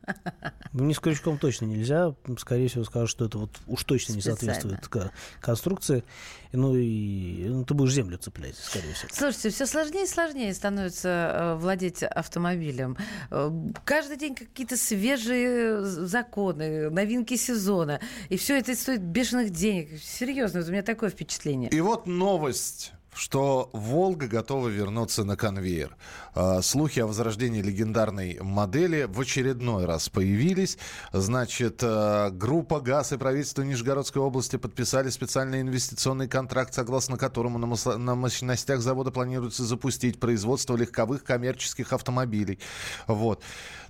вниз 0.73 0.99
крючком 0.99 1.37
точно 1.37 1.65
нельзя. 1.65 2.15
Скорее 2.39 2.67
всего, 2.67 2.83
скажут, 2.83 3.09
что 3.11 3.25
это 3.25 3.37
вот 3.37 3.51
уж 3.67 3.83
точно 3.83 4.13
не 4.13 4.21
Специально. 4.21 4.53
соответствует 4.53 4.87
ко- 4.87 5.11
конструкции. 5.39 6.03
Ну 6.51 6.75
и 6.75 7.45
ну, 7.47 7.63
ты 7.63 7.75
будешь 7.75 7.93
землю 7.93 8.17
цеплять, 8.17 8.55
скорее 8.57 8.93
всего. 8.93 9.09
Слушайте, 9.13 9.49
все 9.51 9.67
сложнее 9.67 10.05
и 10.05 10.07
сложнее 10.07 10.53
становится 10.55 11.09
э, 11.09 11.55
владеть 11.61 12.01
автомобилем. 12.01 12.97
Э, 13.29 13.51
каждый 13.85 14.17
день 14.17 14.33
какие-то 14.33 14.77
свежие 14.77 15.83
законы, 15.85 16.89
новинки 16.89 17.35
сезона. 17.35 17.99
И 18.29 18.37
все 18.37 18.57
это 18.57 18.75
стоит 18.75 19.01
бешеных 19.01 19.51
денег. 19.51 20.01
Серьезно, 20.01 20.61
у 20.61 20.71
меня 20.71 20.81
такое 20.81 21.11
впечатление. 21.11 21.69
И 21.69 21.81
вот 21.81 22.07
новость 22.07 22.93
что 23.13 23.69
«Волга» 23.73 24.27
готова 24.27 24.67
вернуться 24.67 25.23
на 25.23 25.35
конвейер. 25.35 25.95
А, 26.35 26.61
Слухи 26.61 26.99
о 26.99 27.07
возрождении 27.07 27.61
легендарной 27.61 28.39
модели 28.41 29.03
в 29.09 29.19
очередной 29.19 29.85
раз 29.85 30.09
появились. 30.09 30.77
Значит, 31.11 31.81
а, 31.83 32.29
группа 32.29 32.79
ГАЗ 32.79 33.13
и 33.13 33.17
правительство 33.17 33.63
Нижегородской 33.63 34.21
области 34.21 34.57
подписали 34.57 35.09
специальный 35.09 35.61
инвестиционный 35.61 36.27
контракт, 36.27 36.73
согласно 36.73 37.17
которому 37.17 37.57
на, 37.57 38.15
мощностях 38.15 38.81
завода 38.81 39.11
планируется 39.11 39.63
запустить 39.63 40.19
производство 40.19 40.75
легковых 40.75 41.23
коммерческих 41.23 41.93
автомобилей. 41.93 42.59
Вот. 43.07 43.43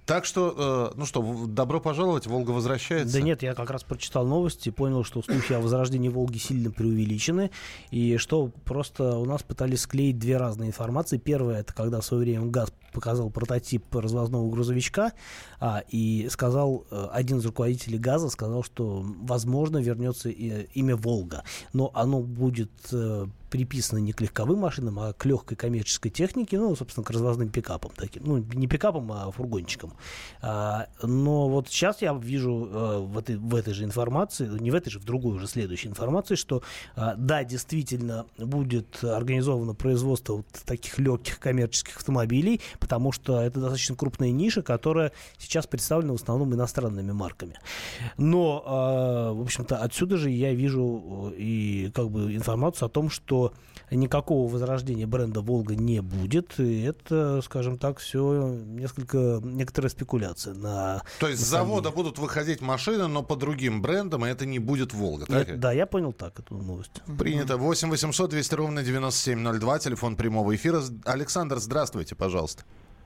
Так 0.06 0.26
что, 0.26 0.92
э, 0.94 0.98
ну 0.98 1.06
что, 1.06 1.46
добро 1.48 1.80
пожаловать, 1.80 2.26
«Волга» 2.26 2.52
возвращается. 2.52 3.14
Да 3.18 3.22
нет, 3.22 3.44
я 3.44 3.54
как 3.54 3.70
раз 3.70 3.84
прочитал 3.84 4.26
новости 4.26 4.70
понял, 4.70 5.04
что 5.04 5.22
слухи 5.22 5.54
о 5.54 5.60
возрождении 5.60 6.10
Волги 6.10 6.38
сильно 6.38 6.72
преувеличены, 6.72 7.52
и 7.92 8.18
что 8.18 8.52
просто 8.66 9.18
у 9.18 9.26
нас 9.26 9.44
пытались 9.44 9.82
склеить 9.82 10.18
две 10.18 10.38
разные 10.38 10.70
информации. 10.70 11.18
Первая, 11.18 11.60
это 11.60 11.74
когда 11.74 12.02
в 12.02 12.06
свое 12.06 12.24
время 12.24 12.48
ГАЗ 12.48 12.74
показал 12.92 13.30
прототип 13.30 13.84
развозного 13.94 14.50
грузовичка, 14.50 15.14
а, 15.60 15.84
и 15.90 16.28
сказал, 16.32 16.86
э, 16.90 17.08
один 17.12 17.38
из 17.38 17.46
руководителей 17.46 18.00
ГАЗа 18.00 18.30
сказал, 18.30 18.64
что, 18.64 19.06
возможно, 19.22 19.78
вернется 19.78 20.30
и- 20.30 20.68
имя 20.74 20.96
Волга, 20.96 21.44
но 21.72 21.92
оно 21.94 22.20
будет 22.22 22.72
приписано 23.50 24.00
не 24.00 24.14
к 24.14 24.22
легковым 24.22 24.60
машинам, 24.60 25.00
а 25.00 25.14
к 25.14 25.26
легкой 25.26 25.56
коммерческой 25.56 26.10
технике, 26.10 26.58
ну, 26.58 26.76
собственно, 26.76 27.04
к 27.04 27.10
развозным 27.10 27.50
пикапам 27.50 27.92
таким. 27.96 28.24
Ну, 28.26 28.38
не 28.38 28.68
пикапам, 28.68 29.12
а 29.12 29.32
фургончикам. 29.32 29.94
А, 30.42 30.88
но 31.02 31.50
вот 31.50 31.70
сейчас 31.70 32.02
я 32.02 32.14
вижу 32.14 32.70
э, 32.72 32.98
в, 33.00 33.18
этой, 33.18 33.38
в 33.38 33.56
этой 33.56 33.74
же 33.74 33.84
информации, 33.84 34.48
не 34.48 34.72
в 34.72 34.76
этой 34.76 34.90
же, 34.90 35.00
в 35.00 35.06
другой 35.06 35.36
уже 35.36 35.48
следующей 35.48 35.88
информации, 35.88 36.36
что 36.36 36.62
а, 36.96 37.16
да, 37.16 37.44
действительно 37.44 38.26
будет 38.38 39.04
организовано 39.04 39.74
производство 39.74 40.38
вот 40.38 40.48
таких 40.66 41.00
легких 41.00 41.40
коммерческих 41.40 41.98
автомобилей, 41.98 42.62
потому 42.80 43.12
что 43.12 43.42
это 43.42 43.60
достаточно 43.60 43.96
крупная 43.96 44.32
ниша, 44.32 44.62
которая 44.62 45.12
сейчас 45.38 45.68
представлена 45.68 46.14
в 46.14 46.22
основном 46.22 46.54
иностранными 46.54 47.12
марками. 47.12 47.60
Но, 48.18 48.64
а, 48.66 49.34
в 49.34 49.42
общем-то, 49.42 49.78
отсюда 49.78 50.18
же 50.18 50.30
я 50.30 50.54
вижу 50.54 51.32
э, 51.32 51.36
и 51.38 51.92
как 51.94 52.10
бы 52.10 52.36
информацию 52.36 52.88
о 52.88 52.90
том, 52.90 53.10
что 53.10 53.39
никакого 53.92 54.52
возрождения 54.52 55.08
бренда 55.08 55.42
Волга 55.42 55.76
не 55.76 56.02
будет. 56.02 56.60
И 56.60 56.82
это, 56.84 57.42
скажем 57.42 57.78
так, 57.78 58.00
все 58.00 58.48
несколько 58.66 59.40
некоторая 59.44 59.90
спекуляция 59.90 60.54
на. 60.54 61.02
То 61.20 61.28
есть 61.28 61.42
с 61.42 61.52
на 61.52 61.58
завода 61.60 61.90
сомнение. 61.90 61.96
будут 61.96 62.20
выходить 62.20 62.62
машины, 62.62 63.08
но 63.08 63.24
по 63.24 63.36
другим 63.36 63.82
брендам, 63.82 64.26
и 64.26 64.30
это 64.30 64.46
не 64.46 64.60
будет 64.60 64.94
«Волга». 64.94 65.26
Так? 65.26 65.60
да, 65.60 65.72
я 65.72 65.86
понял 65.86 66.14
так 66.14 66.40
эту 66.40 66.56
новость. 66.56 67.02
Принято. 67.18 67.58
8 67.58 67.90
800 67.90 68.30
200 68.30 68.56
ровно 68.56 68.84
9702, 68.84 69.80
телефон 69.80 70.16
прямого 70.16 70.56
эфира. 70.56 70.82
Александр, 71.06 71.58
здравствуйте, 71.58 72.16
пожалуйста. 72.16 72.64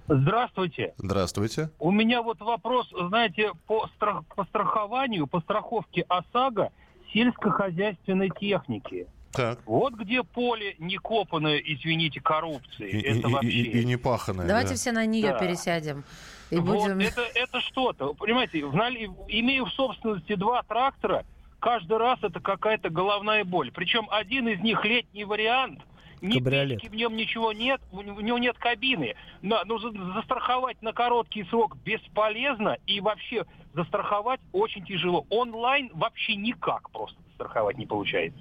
Здравствуйте. 0.07 0.93
Здравствуйте. 0.97 1.69
У 1.79 1.89
меня 1.91 2.21
вот 2.21 2.41
вопрос, 2.41 2.89
знаете, 3.07 3.51
по, 3.67 3.87
страх- 3.95 4.25
по 4.35 4.43
страхованию, 4.45 5.27
по 5.27 5.39
страховке 5.39 6.01
ОСАГО 6.09 6.71
сельскохозяйственной 7.13 8.29
техники. 8.29 9.07
Так. 9.33 9.59
Вот 9.65 9.93
где 9.95 10.23
поле 10.23 10.75
не 10.79 10.97
копанное, 10.97 11.57
извините, 11.57 12.21
коррупции. 12.21 12.89
И, 12.89 13.01
это 13.01 13.27
и- 13.27 13.31
вообще. 13.31 13.49
и- 13.49 13.81
и 13.81 13.85
не 13.85 13.97
паханое. 13.97 14.47
Давайте 14.47 14.69
да. 14.71 14.75
все 14.75 14.91
на 14.91 15.05
нее 15.05 15.31
Да. 15.31 15.39
пересядем. 15.39 16.03
И 16.51 16.57
Вот 16.57 16.65
будем... 16.83 16.99
это, 16.99 17.21
это 17.33 17.59
что-то. 17.61 18.13
Понимаете, 18.13 18.63
в 18.65 18.75
нали- 18.75 19.09
имею 19.27 19.65
в 19.65 19.71
собственности 19.71 20.35
два 20.35 20.61
трактора, 20.63 21.25
каждый 21.59 21.97
раз 21.97 22.19
это 22.21 22.39
какая-то 22.39 22.89
головная 22.89 23.43
боль. 23.43 23.71
Причем 23.71 24.07
один 24.11 24.47
из 24.47 24.59
них 24.61 24.85
летний 24.85 25.25
вариант, 25.25 25.79
ни 26.21 26.37
Кабриолет. 26.37 26.79
печки 26.79 26.91
в 26.91 26.95
нем 26.95 27.15
ничего 27.17 27.51
нет, 27.53 27.81
у 27.91 28.01
него 28.01 28.37
нет 28.37 28.57
кабины. 28.57 29.15
На- 29.41 29.63
ну, 29.65 29.79
за- 29.79 29.91
застраховать 30.13 30.81
на 30.81 30.93
короткий 30.93 31.43
срок 31.45 31.75
бесполезно, 31.83 32.77
и 32.85 33.01
вообще 33.01 33.45
застраховать 33.73 34.39
очень 34.51 34.85
тяжело. 34.85 35.25
Онлайн 35.29 35.89
вообще 35.93 36.35
никак 36.35 36.89
просто 36.91 37.17
страховать 37.43 37.77
не 37.77 37.85
получается. 37.85 38.39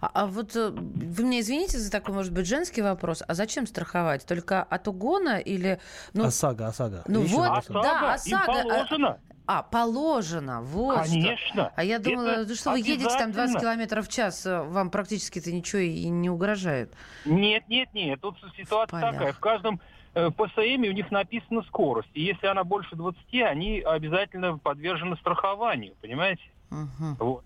А, 0.00 0.10
а 0.14 0.26
вот 0.26 0.56
э, 0.56 0.70
вы 0.70 1.24
меня 1.24 1.40
извините 1.40 1.78
за 1.78 1.90
такой, 1.90 2.14
может 2.14 2.32
быть, 2.32 2.46
женский 2.46 2.82
вопрос. 2.82 3.22
А 3.26 3.34
зачем 3.34 3.66
страховать? 3.66 4.26
Только 4.26 4.62
от 4.62 4.88
угона 4.88 5.38
или... 5.38 5.80
Ну, 6.14 6.24
ОСАГО, 6.24 6.68
ОСАГО. 6.68 7.02
ну 7.06 7.22
Речь 7.22 7.32
вот, 7.32 7.50
ОСАГО, 7.50 7.82
да, 7.82 8.16
им 8.24 8.36
ОСАГО, 8.36 8.52
а- 8.52 8.62
положено. 8.62 9.18
А, 9.48 9.62
положено, 9.62 10.60
вот 10.62 11.06
что. 11.06 11.12
Конечно. 11.14 11.72
А 11.76 11.84
я 11.84 12.00
думала, 12.00 12.42
Это 12.42 12.56
что 12.56 12.72
вы 12.72 12.80
едете 12.80 13.04
там 13.04 13.30
20 13.30 13.36
обязательно. 13.36 13.60
километров 13.60 14.08
в 14.08 14.12
час, 14.12 14.44
э, 14.44 14.62
вам 14.62 14.90
практически-то 14.90 15.52
ничего 15.52 15.82
и 15.82 16.08
не 16.08 16.28
угрожает. 16.28 16.92
Нет, 17.24 17.68
нет, 17.68 17.88
нет. 17.94 18.20
Тут 18.20 18.36
ситуация 18.56 19.00
Полях. 19.00 19.12
такая. 19.12 19.32
В 19.32 19.38
каждом 19.38 19.80
э, 20.14 20.30
ПСМ 20.30 20.82
у 20.88 20.92
них 20.92 21.12
написана 21.12 21.62
скорость. 21.62 22.08
И 22.14 22.22
если 22.22 22.48
она 22.48 22.64
больше 22.64 22.96
20, 22.96 23.34
они 23.42 23.80
обязательно 23.82 24.58
подвержены 24.58 25.16
страхованию. 25.18 25.94
Понимаете? 26.00 26.42
Мгм. 26.70 27.14
Вот. 27.20 27.44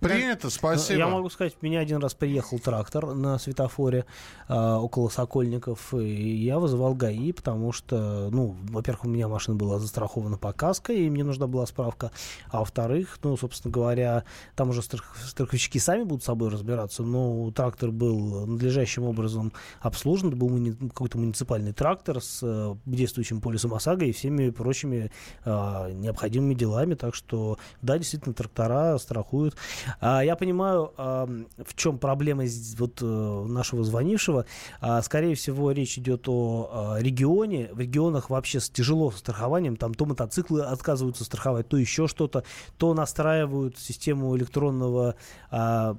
Принято, 0.00 0.50
спасибо. 0.50 0.98
Я 0.98 1.08
могу 1.08 1.30
сказать, 1.30 1.54
меня 1.62 1.80
один 1.80 1.98
раз 1.98 2.14
приехал 2.14 2.58
трактор 2.58 3.14
на 3.14 3.38
светофоре 3.38 4.04
э, 4.48 4.54
около 4.54 5.08
Сокольников, 5.08 5.94
и 5.94 6.36
я 6.44 6.58
вызывал 6.58 6.94
ГАИ, 6.94 7.32
потому 7.32 7.72
что, 7.72 8.28
ну, 8.30 8.56
во-первых, 8.70 9.04
у 9.04 9.08
меня 9.08 9.28
машина 9.28 9.56
была 9.56 9.78
застрахована 9.78 10.36
по 10.36 10.52
каско, 10.52 10.92
и 10.92 11.08
мне 11.08 11.24
нужна 11.24 11.46
была 11.46 11.66
справка, 11.66 12.10
а 12.50 12.60
во-вторых, 12.60 13.18
ну, 13.22 13.36
собственно 13.36 13.72
говоря, 13.72 14.24
там 14.56 14.70
уже 14.70 14.82
страх, 14.82 15.16
страховщики 15.26 15.78
сами 15.78 16.02
будут 16.02 16.22
с 16.22 16.26
собой 16.26 16.50
разбираться, 16.50 17.02
но 17.02 17.50
трактор 17.50 17.90
был 17.90 18.46
надлежащим 18.46 19.04
образом 19.04 19.52
обслужен, 19.80 20.28
это 20.28 20.36
был 20.36 20.50
муни- 20.50 20.88
какой-то 20.88 21.18
муниципальный 21.18 21.72
трактор 21.72 22.20
с 22.20 22.40
э, 22.42 22.74
действующим 22.84 23.40
полисом 23.40 23.72
ОСАГО 23.74 24.04
и 24.04 24.12
всеми 24.12 24.50
прочими 24.50 25.10
э, 25.44 25.92
необходимыми 25.92 26.54
делами, 26.54 26.94
так 26.94 27.14
что, 27.14 27.58
да, 27.80 27.96
действительно, 27.98 28.34
трактора 28.34 28.98
страхуют. 28.98 29.56
А, 30.00 30.22
Я 30.22 30.36
понимаю, 30.36 30.92
в 30.96 31.74
чем 31.74 31.98
проблема 31.98 32.44
вот 32.78 32.98
э, 33.02 33.44
нашего 33.48 33.84
звонившего. 33.84 34.46
А, 34.80 35.02
Скорее 35.02 35.34
всего, 35.34 35.70
речь 35.72 35.98
идет 35.98 36.24
о 36.28 36.70
а, 36.70 36.98
регионе. 37.00 37.70
В 37.72 37.80
регионах 37.80 38.30
вообще 38.30 38.60
тяжело 38.60 39.10
с 39.10 39.18
страхованием. 39.18 39.76
Там 39.76 39.94
то 39.94 40.06
мотоциклы 40.06 40.62
отказываются 40.62 41.24
страховать, 41.24 41.68
то 41.68 41.76
еще 41.76 42.08
что-то. 42.08 42.44
То 42.78 42.94
настраивают 42.94 43.78
систему 43.78 44.36
электронного 44.36 45.16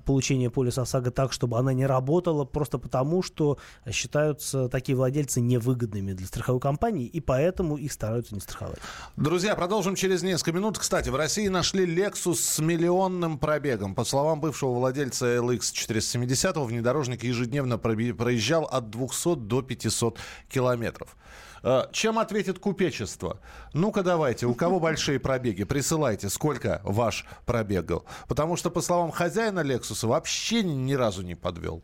получения 0.05 0.49
полиса 0.49 0.81
ОСАГО 0.81 1.11
так, 1.11 1.31
чтобы 1.31 1.57
она 1.57 1.71
не 1.73 1.85
работала, 1.85 2.43
просто 2.43 2.77
потому, 2.77 3.23
что 3.23 3.57
считаются 3.89 4.67
такие 4.69 4.95
владельцы 4.97 5.39
невыгодными 5.39 6.13
для 6.13 6.27
страховой 6.27 6.59
компании, 6.59 7.05
и 7.05 7.21
поэтому 7.21 7.77
их 7.77 7.91
стараются 7.91 8.33
не 8.33 8.41
страховать. 8.41 8.79
Друзья, 9.15 9.55
продолжим 9.55 9.95
через 9.95 10.23
несколько 10.23 10.51
минут. 10.51 10.77
Кстати, 10.77 11.09
в 11.09 11.15
России 11.15 11.47
нашли 11.47 11.85
Lexus 11.85 12.35
с 12.35 12.59
миллионным 12.59 13.37
пробегом. 13.37 13.74
По 13.95 14.03
словам 14.03 14.41
бывшего 14.41 14.73
владельца 14.73 15.35
LX 15.37 15.71
470, 15.73 16.57
внедорожник 16.57 17.23
ежедневно 17.23 17.77
проезжал 17.77 18.65
от 18.65 18.89
200 18.89 19.35
до 19.35 19.61
500 19.61 20.19
километров. 20.49 21.15
Э, 21.63 21.85
Чем 21.91 22.19
ответит 22.19 22.59
купечество? 22.59 23.39
Ну-ка 23.73 24.03
давайте, 24.03 24.45
у 24.45 24.53
кого 24.53 24.79
большие 24.81 25.19
пробеги, 25.19 25.63
присылайте, 25.63 26.29
сколько 26.29 26.79
ваш 26.83 27.25
пробегал. 27.45 28.05
Потому 28.27 28.55
что, 28.55 28.69
по 28.69 28.81
словам 28.81 29.11
хозяина 29.11 29.61
Lexus, 29.61 30.07
вообще 30.07 30.63
ни 30.63 30.93
разу 30.93 31.23
не 31.23 31.35
подвел. 31.35 31.83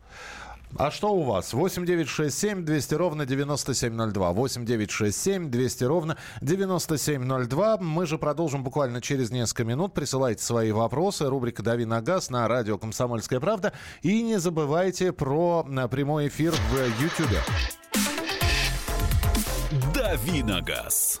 А 0.76 0.90
что 0.90 1.12
у 1.12 1.22
вас? 1.22 1.52
8 1.52 1.84
9 1.84 2.08
6 2.08 2.38
7 2.38 2.64
200 2.64 2.94
ровно 2.94 3.26
9702. 3.26 4.32
8 4.32 4.64
9 4.64 4.90
6 4.90 5.22
7 5.22 5.50
200 5.50 5.84
ровно 5.84 6.16
9702. 6.40 7.78
Мы 7.78 8.06
же 8.06 8.18
продолжим 8.18 8.64
буквально 8.64 9.00
через 9.00 9.30
несколько 9.30 9.64
минут. 9.64 9.94
Присылайте 9.94 10.42
свои 10.42 10.72
вопросы. 10.72 11.28
Рубрика 11.28 11.62
«Дави 11.62 11.84
на 11.84 12.00
газ» 12.00 12.30
на 12.30 12.48
радио 12.48 12.78
«Комсомольская 12.78 13.40
правда». 13.40 13.72
И 14.02 14.22
не 14.22 14.38
забывайте 14.38 15.12
про 15.12 15.66
э, 15.68 15.88
прямой 15.88 16.28
эфир 16.28 16.52
в 16.52 17.00
YouTube. 17.00 17.38
«Дави 19.94 20.42
на 20.42 20.60
газ». 20.60 21.20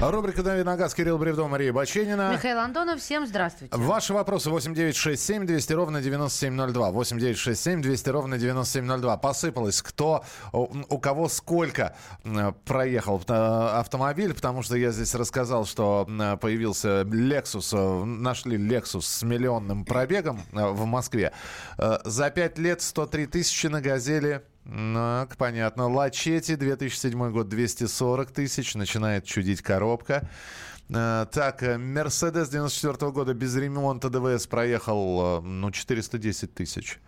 Рубрика 0.00 0.42
«Дави 0.42 0.62
на 0.64 0.76
газ» 0.76 0.94
Кирилл 0.94 1.18
Бревдо, 1.18 1.46
Мария 1.46 1.72
Баченина. 1.72 2.32
Михаил 2.32 2.58
Антонов, 2.58 3.00
всем 3.00 3.26
здравствуйте. 3.26 3.74
Ваши 3.76 4.12
вопросы 4.12 4.50
8967 4.50 5.46
200 5.46 5.72
ровно 5.72 6.02
9702. 6.02 6.90
8967 6.90 7.80
200 7.80 8.08
ровно 8.10 8.38
9702. 8.38 9.16
Посыпалось, 9.16 9.82
кто, 9.82 10.24
у, 10.52 10.98
кого 10.98 11.28
сколько 11.28 11.96
проехал 12.64 13.22
э, 13.26 13.32
автомобиль, 13.32 14.34
потому 14.34 14.62
что 14.62 14.76
я 14.76 14.90
здесь 14.90 15.14
рассказал, 15.14 15.64
что 15.64 16.06
появился 16.40 17.02
Lexus, 17.02 17.70
э, 17.72 18.04
нашли 18.04 18.58
Lexus 18.58 19.02
с 19.02 19.22
миллионным 19.22 19.84
пробегом 19.84 20.40
э, 20.52 20.66
в 20.66 20.84
Москве. 20.84 21.32
За 21.78 22.30
5 22.30 22.58
лет 22.58 22.82
103 22.82 23.26
тысячи 23.26 23.68
на 23.68 23.80
«Газели» 23.80 24.42
Так, 24.64 25.36
понятно. 25.36 25.88
Лачети, 25.88 26.56
2007 26.56 27.30
год, 27.30 27.48
240 27.48 28.30
тысяч. 28.30 28.74
Начинает 28.74 29.24
чудить 29.24 29.62
коробка. 29.62 30.28
Э, 30.88 31.26
Так, 31.30 31.62
э, 31.62 31.78
Мерседес 31.78 32.48
94 32.48 33.12
года 33.12 33.34
без 33.34 33.56
ремонта 33.56 34.10
ДВС 34.10 34.46
проехал, 34.46 35.38
э, 35.38 35.40
ну, 35.40 35.70
410 35.70 36.54
тысяч. 36.54 36.98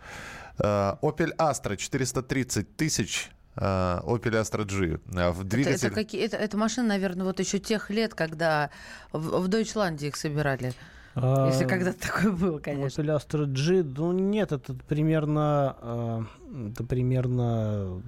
Opel 0.59 1.35
Astra 1.37 1.77
430 1.77 2.75
тысяч. 2.75 3.29
Opel 3.55 4.41
Astra 4.41 4.65
G. 4.65 4.99
В 5.05 5.41
Это, 5.41 5.43
двигатель... 5.43 5.87
это, 5.87 5.95
какие, 5.95 6.25
это, 6.25 6.37
это 6.37 6.57
машины, 6.57 6.87
наверное, 6.87 7.25
вот 7.25 7.39
еще 7.39 7.59
тех 7.59 7.91
лет, 7.91 8.15
когда 8.15 8.71
в, 9.11 9.39
в 9.41 9.47
Дойчланде 9.49 10.07
их 10.07 10.15
собирали. 10.15 10.73
Если 11.17 11.63
А, 11.63 11.67
когда-то 11.67 11.99
такое 11.99 12.31
было, 12.31 12.59
конечно. 12.59 13.03
Вот 13.03 13.11
Astra 13.11 13.45
G, 13.45 13.83
ну 13.83 14.11
нет, 14.11 14.51
это 14.51 14.75
примерно, 14.75 15.75
э, 15.81 16.23
это 16.71 16.83
примерно 16.83 18.03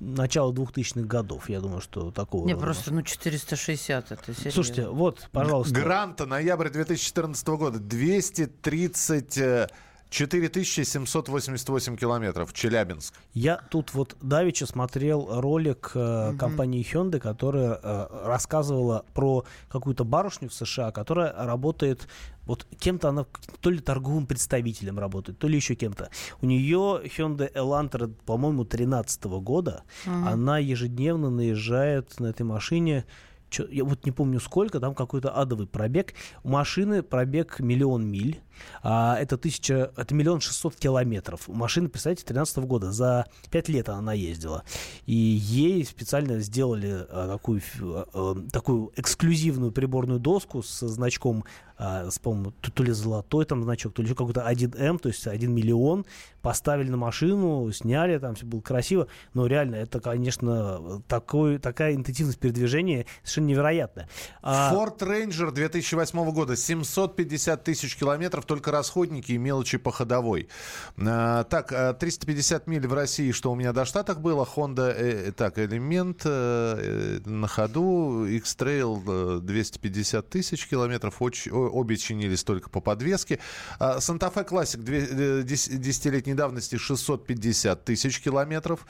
начало 0.00 0.52
2000-х 0.52 1.06
годов, 1.06 1.50
я 1.50 1.60
думаю, 1.60 1.82
что 1.82 2.10
такого. 2.10 2.46
Не, 2.46 2.56
просто, 2.56 2.94
ну, 2.94 3.02
460, 3.02 4.10
это 4.10 4.24
серьезно. 4.24 4.50
Слушайте, 4.50 4.88
вот, 4.88 5.28
пожалуйста. 5.32 5.74
Гранта, 5.74 6.24
ноябрь 6.24 6.70
2014 6.70 7.46
года, 7.48 7.78
234 7.78 9.68
4788 10.12 11.96
километров, 11.96 12.52
Челябинск. 12.52 13.14
Я 13.32 13.62
тут 13.70 13.94
вот 13.94 14.14
давеча 14.20 14.66
смотрел 14.66 15.40
ролик 15.40 15.92
э, 15.94 16.34
компании 16.38 16.84
Hyundai, 16.84 17.18
которая 17.18 17.80
э, 17.82 18.06
рассказывала 18.26 19.06
про 19.14 19.44
какую-то 19.70 20.04
барышню 20.04 20.50
в 20.50 20.54
США, 20.54 20.92
которая 20.92 21.32
работает 21.32 22.06
вот 22.44 22.66
кем-то 22.78 23.08
она 23.08 23.24
то 23.60 23.70
ли 23.70 23.78
торговым 23.78 24.26
представителем 24.26 24.98
работает, 24.98 25.38
то 25.38 25.48
ли 25.48 25.56
еще 25.56 25.76
кем-то. 25.76 26.10
У 26.42 26.46
нее 26.46 27.00
Hyundai 27.04 27.50
Elantra, 27.54 28.12
по-моему, 28.26 28.66
13 28.66 29.24
года. 29.24 29.84
Она 30.04 30.58
ежедневно 30.58 31.30
наезжает 31.30 32.20
на 32.20 32.26
этой 32.26 32.42
машине 32.42 33.06
чё- 33.52 33.68
я 33.68 33.84
вот 33.84 34.04
не 34.04 34.10
помню 34.12 34.40
сколько, 34.40 34.80
там 34.80 34.94
какой-то 34.94 35.30
адовый 35.30 35.66
пробег. 35.66 36.14
У 36.42 36.48
машины 36.48 37.02
пробег 37.02 37.60
миллион 37.60 38.04
миль, 38.04 38.40
а 38.82 39.16
это 39.18 39.36
тысяча, 39.36 39.92
это 39.96 40.14
миллион 40.14 40.40
шестьсот 40.40 40.76
километров. 40.76 41.48
У 41.48 41.52
машины, 41.52 41.88
представляете, 41.88 42.24
13 42.24 42.58
года, 42.58 42.92
за 42.92 43.26
пять 43.50 43.68
лет 43.68 43.88
она 43.88 44.12
ездила. 44.12 44.64
И 45.06 45.14
ей 45.14 45.84
специально 45.84 46.40
сделали 46.40 47.06
а, 47.08 47.28
такую, 47.28 47.60
а, 47.80 48.06
а, 48.12 48.50
такую 48.50 48.92
эксклюзивную 48.96 49.72
приборную 49.72 50.20
доску 50.20 50.62
с 50.62 50.86
значком, 50.86 51.44
а, 51.76 52.10
с, 52.10 52.18
по-моему, 52.18 52.52
то, 52.52 52.70
то 52.70 52.82
ли 52.82 52.92
золотой 52.92 53.44
там 53.44 53.62
значок, 53.62 53.92
то 53.94 54.02
ли 54.02 54.06
еще 54.06 54.14
какой-то 54.14 54.48
1М, 54.48 54.98
то 54.98 55.08
есть 55.08 55.26
1 55.26 55.52
миллион, 55.52 56.06
поставили 56.42 56.88
на 56.88 56.96
машину, 56.96 57.70
сняли, 57.72 58.18
там 58.18 58.34
все 58.34 58.46
было 58.46 58.60
красиво, 58.60 59.08
но 59.34 59.46
реально 59.46 59.76
это, 59.76 60.00
конечно, 60.00 61.02
такой, 61.08 61.58
такая 61.58 61.94
интенсивность 61.94 62.38
передвижения 62.38 63.06
совершенно 63.22 63.46
невероятная. 63.46 64.08
А, 64.42 64.72
Ford 64.74 64.98
Ranger 64.98 65.50
2008 65.50 66.32
года, 66.32 66.56
750 66.56 67.64
тысяч 67.64 67.96
километров, 67.96 68.44
только 68.52 68.70
расходники 68.70 69.32
и 69.32 69.38
мелочи 69.38 69.78
по 69.78 69.90
ходовой. 69.90 70.46
А, 70.98 71.44
так, 71.44 71.72
а, 71.72 71.94
350 71.94 72.66
миль 72.66 72.86
в 72.86 72.92
России, 72.92 73.32
что 73.32 73.50
у 73.50 73.54
меня 73.54 73.72
до 73.72 73.86
Штатах 73.86 74.20
было. 74.20 74.44
Honda, 74.44 74.92
э, 74.94 75.32
так, 75.32 75.58
Элемент 75.58 76.20
э, 76.26 77.20
э, 77.24 77.28
на 77.28 77.48
ходу, 77.48 78.26
X-Trail 78.26 79.38
э, 79.38 79.40
250 79.40 80.28
тысяч 80.28 80.68
километров, 80.68 81.22
обе 81.22 81.96
чинились 81.96 82.44
только 82.44 82.68
по 82.68 82.82
подвеске. 82.82 83.38
А, 83.78 84.00
э, 84.76 85.42
дес- 85.44 85.70
десятилетней 85.70 86.34
давности 86.34 86.76
650 86.76 87.86
тысяч 87.86 88.20
километров. 88.20 88.86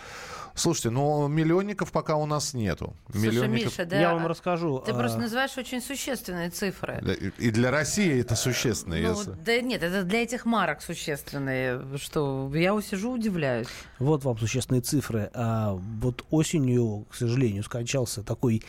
Слушайте, 0.55 0.91
ну 0.91 1.29
миллионников 1.29 1.93
пока 1.93 2.17
у 2.17 2.27
нас 2.27 2.53
нету. 2.53 2.95
Слушай, 3.11 3.27
Миллионников... 3.27 3.79
Миша, 3.79 3.87
да, 3.87 4.01
я 4.01 4.15
вам 4.15 4.27
а- 4.27 4.29
расскажу. 4.29 4.81
Ты 4.81 4.93
а, 4.93 4.95
просто 4.95 5.19
называешь 5.19 5.57
очень 5.57 5.81
существенные 5.81 6.51
цифры. 6.51 7.03
И 7.39 7.51
для 7.51 7.71
России 7.71 8.21
это 8.21 8.37
существенно. 8.37 8.97
Ну, 8.97 9.09
если- 9.11 9.31
да 9.45 9.61
нет, 9.61 9.83
это 9.83 10.05
для 10.05 10.23
этих 10.23 10.45
марок 10.45 10.83
существенные, 10.83 11.97
что 11.97 12.51
я 12.55 12.81
сижу, 12.81 13.13
удивляюсь. 13.13 13.69
Вот 13.99 14.25
вам 14.25 14.39
существенные 14.39 14.83
цифры. 14.83 15.31
А 15.35 15.73
вот 15.73 16.25
осенью, 16.31 17.07
к 17.11 17.15
сожалению, 17.15 17.63
скончался 17.65 18.23
такой 18.23 18.63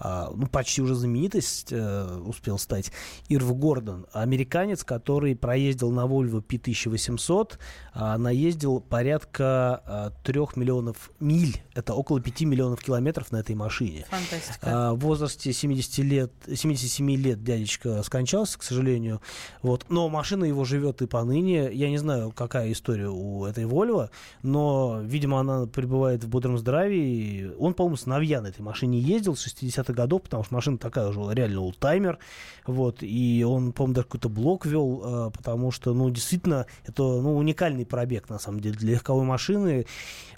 ну, 0.00 0.46
почти 0.46 0.82
уже 0.82 0.94
знаменитость 0.94 1.68
э, 1.70 2.18
успел 2.24 2.58
стать, 2.58 2.92
Ирв 3.28 3.54
Гордон, 3.56 4.06
американец, 4.12 4.84
который 4.84 5.36
проездил 5.36 5.90
на 5.90 6.06
Volvo 6.06 6.42
P1800, 6.42 7.58
а, 7.92 8.18
наездил 8.18 8.80
порядка 8.80 9.82
а, 9.84 10.12
3 10.24 10.40
миллионов 10.56 11.10
миль, 11.20 11.62
это 11.74 11.94
около 11.94 12.20
5 12.20 12.42
миллионов 12.42 12.82
километров 12.82 13.32
на 13.32 13.38
этой 13.38 13.54
машине. 13.54 14.06
Фантастика. 14.10 14.58
А, 14.62 14.94
В 14.94 15.00
возрасте 15.00 15.52
70 15.52 15.98
лет, 15.98 16.32
77 16.46 17.10
лет 17.16 17.42
дядечка 17.42 18.02
скончался, 18.02 18.58
к 18.58 18.62
сожалению. 18.62 19.20
Вот. 19.62 19.86
Но 19.88 20.08
машина 20.08 20.44
его 20.44 20.64
живет 20.64 21.02
и 21.02 21.06
поныне. 21.06 21.70
Я 21.72 21.90
не 21.90 21.98
знаю, 21.98 22.32
какая 22.32 22.72
история 22.72 23.08
у 23.08 23.44
этой 23.44 23.64
Volvo, 23.64 24.10
но, 24.42 25.00
видимо, 25.02 25.40
она 25.40 25.66
пребывает 25.66 26.24
в 26.24 26.28
бодром 26.28 26.58
здравии. 26.58 27.52
Он, 27.58 27.74
по-моему, 27.74 27.96
сыновья 27.96 28.40
на 28.40 28.48
этой 28.48 28.62
машине 28.62 28.98
ездил 28.98 29.36
с 29.36 29.46
60-х 29.90 29.92
годов, 29.92 30.22
потому 30.22 30.44
что 30.44 30.54
машина 30.54 30.78
такая 30.78 31.08
уже 31.08 31.20
реально 31.34 31.60
ултаймер. 31.60 32.18
Вот. 32.66 32.98
И 33.02 33.44
он, 33.46 33.72
по-моему, 33.72 33.94
даже 33.94 34.06
какой-то 34.06 34.28
блок 34.28 34.66
вел, 34.66 35.02
а, 35.04 35.30
потому 35.30 35.70
что, 35.70 35.92
ну, 35.94 36.10
действительно, 36.10 36.66
это 36.84 37.02
ну, 37.02 37.36
уникальный 37.36 37.84
пробег, 37.86 38.28
на 38.28 38.38
самом 38.38 38.60
деле, 38.60 38.76
для 38.76 38.94
легковой 38.94 39.24
машины. 39.24 39.86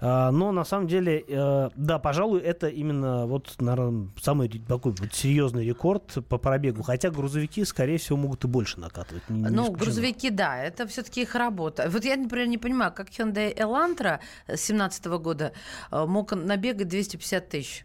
А, 0.00 0.30
Но, 0.32 0.52
на 0.52 0.64
самом 0.64 0.88
деле, 0.88 1.24
э, 1.26 1.70
да, 1.76 1.98
пожалуй, 1.98 2.40
это 2.40 2.68
именно 2.68 3.26
вот, 3.26 3.54
наверное, 3.60 4.08
самый 4.20 4.48
такой 4.48 4.92
вот 4.92 5.14
серьезный 5.14 5.66
рекорд 5.66 6.18
по 6.28 6.38
пробегу. 6.38 6.82
Хотя 6.82 7.10
грузовики, 7.10 7.64
скорее 7.64 7.98
всего, 7.98 8.18
могут 8.18 8.44
и 8.44 8.48
больше 8.48 8.80
накатывать. 8.80 9.28
Не- 9.28 9.48
Ну, 9.50 9.70
грузовики, 9.72 10.30
да, 10.30 10.58
это 10.62 10.86
все-таки 10.86 11.22
их 11.22 11.34
работа. 11.34 11.88
Вот 11.90 12.04
я, 12.04 12.16
например, 12.16 12.46
не 12.46 12.58
понимаю, 12.58 12.92
как 12.92 13.08
Hyundai 13.10 13.54
Elantra 13.56 14.20
2017 14.46 15.06
года 15.18 15.52
э, 15.90 16.04
мог 16.06 16.32
набегать 16.32 16.88
250 16.88 17.48
тысяч. 17.48 17.84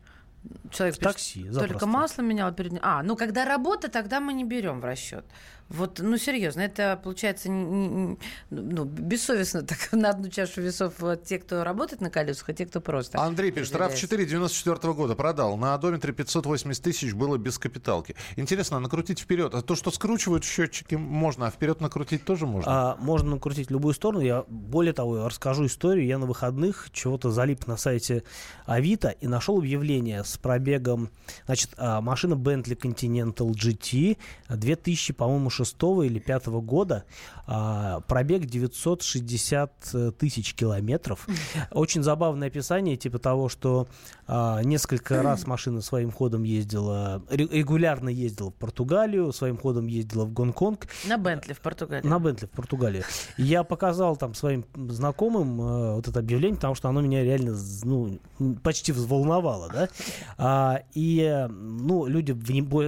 Человек 0.72 0.96
В 0.96 1.00
пишет, 1.00 1.14
такси, 1.14 1.44
только 1.44 1.54
запросто. 1.54 1.86
масло 1.88 2.22
менял 2.22 2.54
перед 2.54 2.72
ним. 2.74 2.82
А, 2.84 3.04
ну 3.04 3.16
когда 3.16 3.46
работа, 3.46 3.90
тогда 3.90 4.20
мы 4.20 4.34
не 4.34 4.44
берем 4.44 4.80
в 4.82 4.86
расчет. 4.86 5.26
Вот, 5.70 6.00
ну 6.00 6.18
серьезно, 6.18 6.62
это 6.62 7.00
получается 7.04 7.50
не- 7.50 8.18
ну, 8.50 8.86
бессовестно 8.86 9.62
так 9.68 9.92
на 9.92 10.10
одну 10.12 10.30
чашу 10.30 10.62
весов 10.62 10.94
вот, 11.00 11.24
те, 11.24 11.40
кто 11.40 11.64
работает 11.64 12.02
на 12.02 12.10
колесах, 12.10 12.50
а 12.50 12.54
те, 12.54 12.66
кто 12.66 12.80
просто. 12.80 13.20
Андрей 13.22 13.52
пишет, 13.52 13.76
разделяется. 13.76 14.16
RAV4 14.16 14.26
94 14.26 14.94
года 14.94 15.16
продал. 15.16 15.58
На 15.58 15.74
одометре 15.74 16.14
580 16.14 16.84
тысяч 16.84 17.14
было 17.14 17.38
без 17.38 17.58
капиталки. 17.60 18.16
Интересно, 18.36 18.78
а 18.78 18.80
накрутить 18.80 19.20
вперед. 19.20 19.54
А 19.54 19.62
то, 19.62 19.76
что 19.76 19.92
скручивают 19.92 20.44
счетчики, 20.44 20.96
можно, 20.96 21.48
а 21.48 21.52
вперед 21.52 21.82
накрутить 21.82 22.24
тоже 22.24 22.46
можно? 22.46 22.72
А, 22.72 22.96
можно 23.00 23.32
накрутить 23.32 23.68
в 23.68 23.72
любую 23.72 23.94
сторону. 23.94 24.24
Я 24.24 24.46
более 24.48 24.94
того, 24.94 25.18
я 25.18 25.26
расскажу 25.26 25.66
историю. 25.66 26.06
Я 26.06 26.18
на 26.18 26.26
выходных 26.26 26.90
чего-то 26.94 27.32
залип 27.32 27.68
на 27.68 27.78
сайте 27.78 28.24
Авито 28.66 29.10
и 29.10 29.28
нашел 29.28 29.58
объявление 29.58 30.24
с 30.24 30.38
пробегом. 30.38 31.10
Значит, 31.46 31.72
а, 31.78 32.02
машина 32.02 32.36
Bentley 32.36 32.78
Continental 32.80 33.52
GT 33.52 34.18
2000, 34.50 35.14
по-моему, 35.14 35.50
6 35.58 35.76
или 36.06 36.20
5 36.20 36.48
года. 36.48 37.04
А, 37.46 38.02
пробег 38.02 38.46
960 38.46 40.18
тысяч 40.18 40.54
километров. 40.54 41.28
Очень 41.72 42.04
забавное 42.04 42.50
описание, 42.50 42.98
типа 42.98 43.20
того, 43.20 43.50
что 43.50 43.88
а, 44.28 44.62
несколько 44.64 45.22
раз 45.24 45.48
машина 45.48 45.82
своим 45.82 46.12
ходом 46.12 46.44
ездила, 46.44 47.24
ре- 47.30 47.48
регулярно 47.48 48.10
ездила 48.10 48.52
в 48.52 48.56
Португалию, 48.56 49.32
своим 49.32 49.58
ходом 49.58 49.88
ездила 49.88 50.26
в 50.26 50.34
Гонконг. 50.34 50.88
На 51.08 51.18
Бентли 51.18 51.54
в 51.54 51.62
Португалии. 51.62 52.06
На 52.06 52.20
Бентли 52.20 52.46
в 52.46 52.52
Португалии. 52.52 53.04
Я 53.38 53.64
показал 53.64 54.18
там 54.18 54.34
своим 54.34 54.66
знакомым 54.76 55.62
э, 55.62 55.96
вот 55.96 56.08
это 56.08 56.20
объявление, 56.20 56.56
потому 56.56 56.76
что 56.76 56.90
оно 56.90 57.02
меня 57.02 57.24
реально 57.24 57.56
ну, 57.84 58.20
почти 58.64 58.92
взволновало, 58.92 59.70
да. 59.72 59.90
А, 60.38 60.82
и, 60.94 61.22
э, 61.22 61.48
ну, 61.48 62.06
люди, 62.06 62.36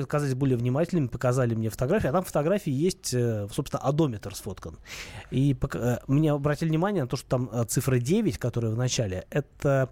оказались 0.02 0.36
более 0.36 0.58
внимательными, 0.58 1.08
показали 1.08 1.56
мне 1.56 1.70
фотографии, 1.70 2.08
а 2.08 2.12
там 2.12 2.24
фотографии 2.24 2.59
есть, 2.68 3.14
э, 3.14 3.48
собственно, 3.54 3.82
одометр 3.84 4.36
сфоткан. 4.36 4.78
И 5.32 5.54
пока- 5.54 5.80
э, 5.80 6.00
мне 6.08 6.32
обратили 6.32 6.70
внимание 6.70 7.04
на 7.04 7.10
то, 7.10 7.18
что 7.18 7.28
там 7.30 7.50
э, 7.52 7.64
цифра 7.66 8.00
9, 8.00 8.38
которая 8.38 8.72
в 8.72 8.78
начале, 8.78 9.26
это 9.30 9.90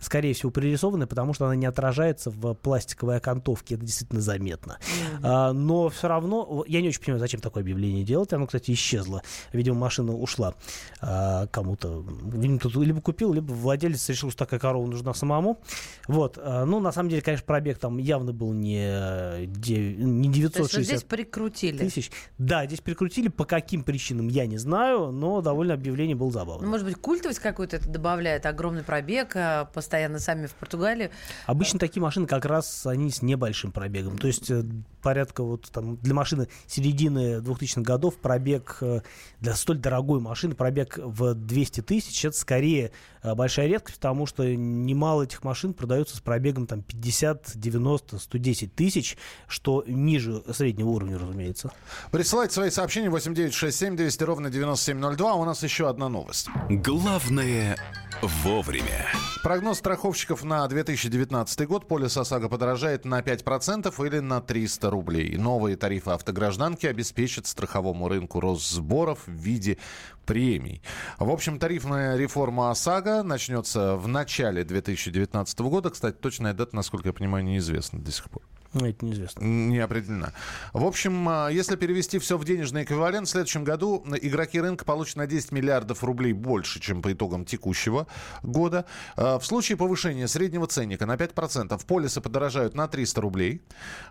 скорее 0.00 0.32
всего, 0.34 0.50
пририсованная, 0.52 1.06
потому 1.08 1.34
что 1.34 1.46
она 1.46 1.56
не 1.56 1.66
отражается 1.66 2.30
в 2.30 2.54
пластиковой 2.54 3.16
окантовке. 3.16 3.74
Это 3.74 3.84
действительно 3.84 4.20
заметно. 4.20 4.78
А, 5.22 5.52
но 5.52 5.88
все 5.88 6.06
равно, 6.06 6.64
я 6.68 6.80
не 6.80 6.88
очень 6.88 7.00
понимаю, 7.00 7.18
зачем 7.20 7.40
такое 7.40 7.62
объявление 7.64 8.04
делать. 8.04 8.32
Оно, 8.32 8.46
кстати, 8.46 8.70
исчезло. 8.72 9.22
Видимо, 9.52 9.76
машина 9.76 10.14
ушла 10.14 10.54
а, 11.00 11.46
кому-то. 11.48 12.04
Видимо, 12.32 12.58
тут 12.60 12.76
либо 12.76 13.00
купил, 13.00 13.32
либо 13.32 13.52
владелец 13.52 14.08
решил, 14.08 14.30
что 14.30 14.38
такая 14.44 14.60
корова 14.60 14.86
нужна 14.86 15.14
самому. 15.14 15.60
Вот. 16.06 16.38
А, 16.40 16.64
ну, 16.64 16.78
на 16.78 16.92
самом 16.92 17.08
деле, 17.10 17.22
конечно, 17.22 17.44
пробег 17.46 17.78
там 17.78 17.98
явно 17.98 18.32
был 18.32 18.52
не, 18.52 19.46
де- 19.46 19.96
не 19.96 20.30
То 20.30 20.38
есть 20.38 20.58
вот 20.58 20.70
960 20.70 20.84
здесь 20.84 21.02
прикрутили. 21.02 21.78
тысяч. 21.78 22.07
Да, 22.38 22.66
здесь 22.66 22.80
прикрутили. 22.80 23.28
По 23.28 23.44
каким 23.44 23.82
причинам, 23.82 24.28
я 24.28 24.46
не 24.46 24.58
знаю, 24.58 25.10
но 25.10 25.40
довольно 25.40 25.74
объявление 25.74 26.16
было 26.16 26.30
забавно. 26.30 26.64
Ну, 26.64 26.70
может 26.70 26.86
быть, 26.86 26.96
культовость 26.96 27.40
какую-то 27.40 27.76
это 27.76 27.88
добавляет, 27.88 28.46
огромный 28.46 28.82
пробег, 28.82 29.32
а, 29.34 29.66
постоянно 29.66 30.18
сами 30.18 30.46
в 30.46 30.54
Португалии. 30.54 31.10
Обычно 31.46 31.78
такие 31.78 32.02
машины 32.02 32.26
как 32.26 32.44
раз 32.44 32.86
они 32.86 33.10
с 33.10 33.22
небольшим 33.22 33.72
пробегом. 33.72 34.18
То 34.18 34.26
есть 34.26 34.50
э, 34.50 34.64
порядка 35.02 35.42
вот 35.42 35.68
там 35.70 35.96
для 35.96 36.14
машины 36.14 36.48
середины 36.66 37.38
2000-х 37.38 37.82
годов 37.82 38.16
пробег 38.16 38.78
э, 38.80 39.00
для 39.40 39.54
столь 39.54 39.78
дорогой 39.78 40.20
машины 40.20 40.54
пробег 40.54 40.98
в 40.98 41.34
200 41.34 41.80
тысяч 41.82 42.24
это 42.24 42.36
скорее 42.36 42.92
э, 43.22 43.34
большая 43.34 43.66
редкость, 43.66 43.98
потому 43.98 44.26
что 44.26 44.44
немало 44.44 45.22
этих 45.22 45.44
машин 45.44 45.74
продаются 45.74 46.16
с 46.16 46.20
пробегом 46.20 46.66
там 46.66 46.82
50, 46.82 47.52
90, 47.54 48.18
110 48.18 48.74
тысяч, 48.74 49.16
что 49.46 49.84
ниже 49.86 50.42
среднего 50.52 50.88
уровня, 50.88 51.18
разумеется. 51.18 51.70
Присылайте 52.10 52.54
свои 52.54 52.70
сообщения 52.70 53.10
8967 53.10 53.96
200 53.96 54.22
ровно 54.24 54.50
9702. 54.50 55.34
У 55.34 55.44
нас 55.44 55.62
еще 55.62 55.88
одна 55.88 56.08
новость. 56.08 56.48
Главное 56.68 57.76
вовремя. 58.22 59.06
Прогноз 59.42 59.78
страховщиков 59.78 60.42
на 60.42 60.66
2019 60.66 61.66
год. 61.66 61.86
Полис 61.86 62.16
ОСАГО 62.16 62.48
подорожает 62.48 63.04
на 63.04 63.20
5% 63.20 64.06
или 64.06 64.18
на 64.18 64.40
300 64.40 64.90
рублей. 64.90 65.36
Новые 65.36 65.76
тарифы 65.76 66.10
автогражданки 66.10 66.86
обеспечат 66.86 67.46
страховому 67.46 68.08
рынку 68.08 68.40
рост 68.40 68.68
сборов 68.68 69.20
в 69.26 69.32
виде 69.32 69.78
премий. 70.26 70.82
В 71.18 71.30
общем, 71.30 71.58
тарифная 71.58 72.16
реформа 72.16 72.70
ОСАГО 72.70 73.22
начнется 73.22 73.96
в 73.96 74.08
начале 74.08 74.64
2019 74.64 75.60
года. 75.60 75.90
Кстати, 75.90 76.16
точная 76.16 76.54
дата, 76.54 76.74
насколько 76.74 77.08
я 77.08 77.12
понимаю, 77.12 77.44
неизвестна 77.44 78.00
до 78.00 78.10
сих 78.10 78.28
пор. 78.28 78.42
Ну, 78.74 78.84
это 78.84 79.04
неизвестно. 79.04 79.42
Не 79.42 79.78
определена. 79.78 80.32
В 80.74 80.84
общем, 80.84 81.26
а, 81.26 81.48
если 81.48 81.76
перевести 81.76 82.18
все 82.18 82.36
в 82.36 82.44
денежный 82.44 82.82
эквивалент, 82.82 83.26
в 83.26 83.30
следующем 83.30 83.64
году 83.64 84.04
игроки 84.20 84.60
рынка 84.60 84.84
получат 84.84 85.16
на 85.16 85.26
10 85.26 85.52
миллиардов 85.52 86.04
рублей 86.04 86.34
больше, 86.34 86.78
чем 86.78 87.00
по 87.00 87.10
итогам 87.10 87.46
текущего 87.46 88.06
года. 88.42 88.84
А, 89.16 89.38
В 89.38 89.46
случае 89.46 89.78
повышения 89.78 90.28
среднего 90.28 90.66
ценника 90.66 91.06
на 91.06 91.16
5% 91.16 91.82
полисы 91.86 92.20
подорожают 92.20 92.74
на 92.74 92.88
300 92.88 93.20
рублей. 93.22 93.62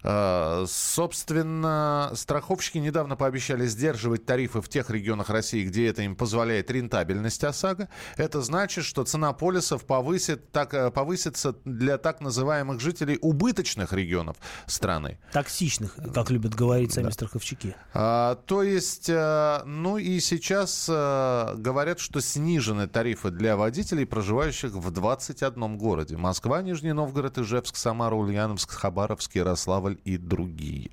А, 0.01 0.65
Собственно, 0.67 2.11
страховщики 2.15 2.79
недавно 2.79 3.15
пообещали 3.15 3.67
сдерживать 3.67 4.25
тарифы 4.25 4.61
в 4.61 4.69
тех 4.69 4.89
регионах 4.89 5.29
России, 5.29 5.65
где 5.65 5.87
это 5.87 6.01
им 6.01 6.15
позволяет 6.15 6.71
рентабельность 6.71 7.43
ОСАГО. 7.43 7.89
Это 8.15 8.41
значит, 8.41 8.85
что 8.85 9.03
цена 9.03 9.33
полисов 9.33 9.85
повысит, 9.85 10.51
так, 10.51 10.73
э, 10.73 10.89
повысится 10.89 11.55
для 11.63 11.99
так 11.99 12.21
называемых 12.21 12.79
жителей 12.79 13.19
убыточных 13.21 13.93
регионов 13.93 14.37
страны. 14.65 15.17
Токсичных, 15.31 15.95
как 16.13 16.29
любят 16.29 16.55
говорить 16.55 16.93
сами 16.93 17.09
страховщики. 17.11 17.75
А, 17.93 18.35
то 18.45 18.63
есть, 18.63 19.09
э, 19.09 19.61
ну 19.65 19.97
и 19.97 20.19
сейчас 20.19 20.87
э, 20.89 21.55
говорят, 21.57 21.99
что 21.99 22.21
снижены 22.21 22.87
тарифы 22.87 23.31
для 23.31 23.55
водителей, 23.55 24.05
проживающих 24.05 24.71
в 24.71 24.91
21 24.91 25.77
городе. 25.77 26.17
Москва, 26.17 26.61
Нижний 26.61 26.93
Новгород, 26.93 27.37
Ижевск, 27.37 27.75
Самара, 27.75 28.15
Ульяновск, 28.15 28.71
Хабаровск, 28.71 29.35
Ярославль 29.35 29.97
и 30.05 30.17
другие. 30.17 30.91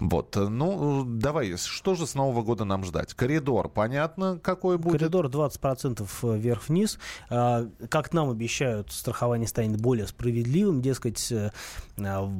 Вот, 0.00 0.36
ну, 0.36 1.04
давай, 1.04 1.56
что 1.56 1.94
же 1.94 2.06
с 2.06 2.14
Нового 2.14 2.42
года 2.42 2.64
нам 2.64 2.84
ждать? 2.84 3.14
Коридор, 3.14 3.68
понятно, 3.68 4.38
какой 4.42 4.78
будет? 4.78 4.98
Коридор 4.98 5.26
20% 5.26 6.06
вверх-вниз. 6.36 6.98
А, 7.30 7.68
Как 7.88 8.12
нам 8.12 8.30
обещают, 8.30 8.92
страхование 8.92 9.48
станет 9.48 9.80
более 9.80 10.06
справедливым. 10.06 10.82
Дескать, 10.82 11.30
э, 11.32 11.50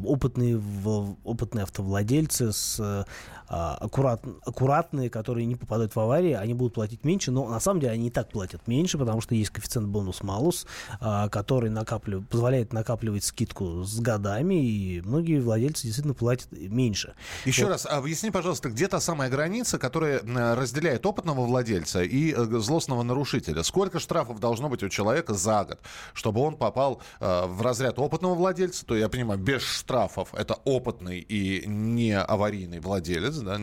опытные, 0.05 0.61
опытные 1.25 1.63
автовладельцы 1.63 2.53
с 2.53 2.79
э, 2.81 3.05
а, 3.47 3.75
аккурат, 3.75 4.25
аккуратные, 4.47 5.11
которые 5.11 5.45
не 5.45 5.55
попадают 5.55 5.95
в 5.95 6.01
аварии, 6.01 6.33
они 6.33 6.55
будут 6.55 6.75
платить 6.75 7.05
меньше, 7.05 7.31
но 7.31 7.47
на 7.47 7.61
самом 7.61 7.81
деле 7.81 7.93
они 7.93 8.07
и 8.09 8.11
так 8.11 8.31
платят 8.31 8.67
меньше, 8.67 8.97
потому 8.97 9.21
что 9.21 9.35
есть 9.35 9.51
коэффициент 9.51 9.89
бонус-малус, 9.89 10.67
а, 11.01 11.29
который 11.29 11.69
накапливает, 11.69 12.29
позволяет 12.29 12.73
накапливать 12.73 13.25
скидку 13.25 13.85
с 13.85 14.01
годами, 14.01 14.55
и 14.55 15.03
многие 15.03 15.41
владельцы 15.41 15.83
действительно 15.83 16.15
платят 16.15 16.49
меньше. 16.53 17.15
Еще 17.45 17.65
Вот. 17.65 17.71
раз, 17.73 17.87
объясни, 17.87 18.31
пожалуйста, 18.31 18.71
где 18.71 18.89
та 18.89 19.01
самая 19.01 19.29
граница, 19.31 19.79
которая 19.79 20.21
разделяет 20.55 21.05
опытного 21.07 21.45
владельца 21.45 22.03
и 22.03 22.33
э, 22.33 22.45
злостного 22.61 23.03
нарушителя? 23.03 23.63
Сколько 23.63 23.99
штрафов 23.99 24.41
должно 24.41 24.69
быть 24.69 24.83
у 24.83 24.89
человека 24.89 25.35
за 25.35 25.65
год, 25.65 25.81
чтобы 26.15 26.41
он 26.41 26.57
попал 26.57 27.01
э, 27.21 27.47
в 27.47 27.63
разряд 27.63 27.99
опытного 27.99 28.35
владельца? 28.35 28.87
То 28.87 28.97
я 28.97 29.09
понимаю, 29.09 29.39
без 29.39 29.63
штрафов 29.63 30.35
это 30.35 30.55
опытный 30.65 31.21
и 31.21 31.67
не 31.67 32.19
аварийный 32.19 32.81
владелец, 32.81 33.37
да, 33.37 33.59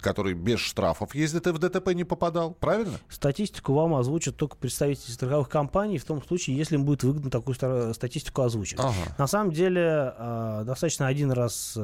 который 0.00 0.34
без 0.34 0.60
штрафов 0.60 1.14
ездит 1.14 1.46
и 1.46 1.50
в 1.50 1.58
ДТП 1.58 1.92
не 1.94 2.04
попадал, 2.04 2.52
правильно? 2.52 2.98
Статистику 3.08 3.74
вам 3.74 3.94
озвучат 3.94 4.36
только 4.36 4.56
представители 4.56 5.12
страховых 5.12 5.48
компаний 5.48 5.98
в 5.98 6.04
том 6.04 6.22
случае, 6.22 6.56
если 6.56 6.74
им 6.76 6.84
будет 6.84 7.02
выгодно 7.02 7.30
такую 7.30 7.54
статистику 7.94 8.42
озвучивать. 8.42 8.84
Ага. 8.84 9.14
На 9.18 9.26
самом 9.26 9.52
деле 9.52 10.14
э, 10.16 10.62
достаточно 10.66 11.06
один 11.06 11.30
раз 11.30 11.76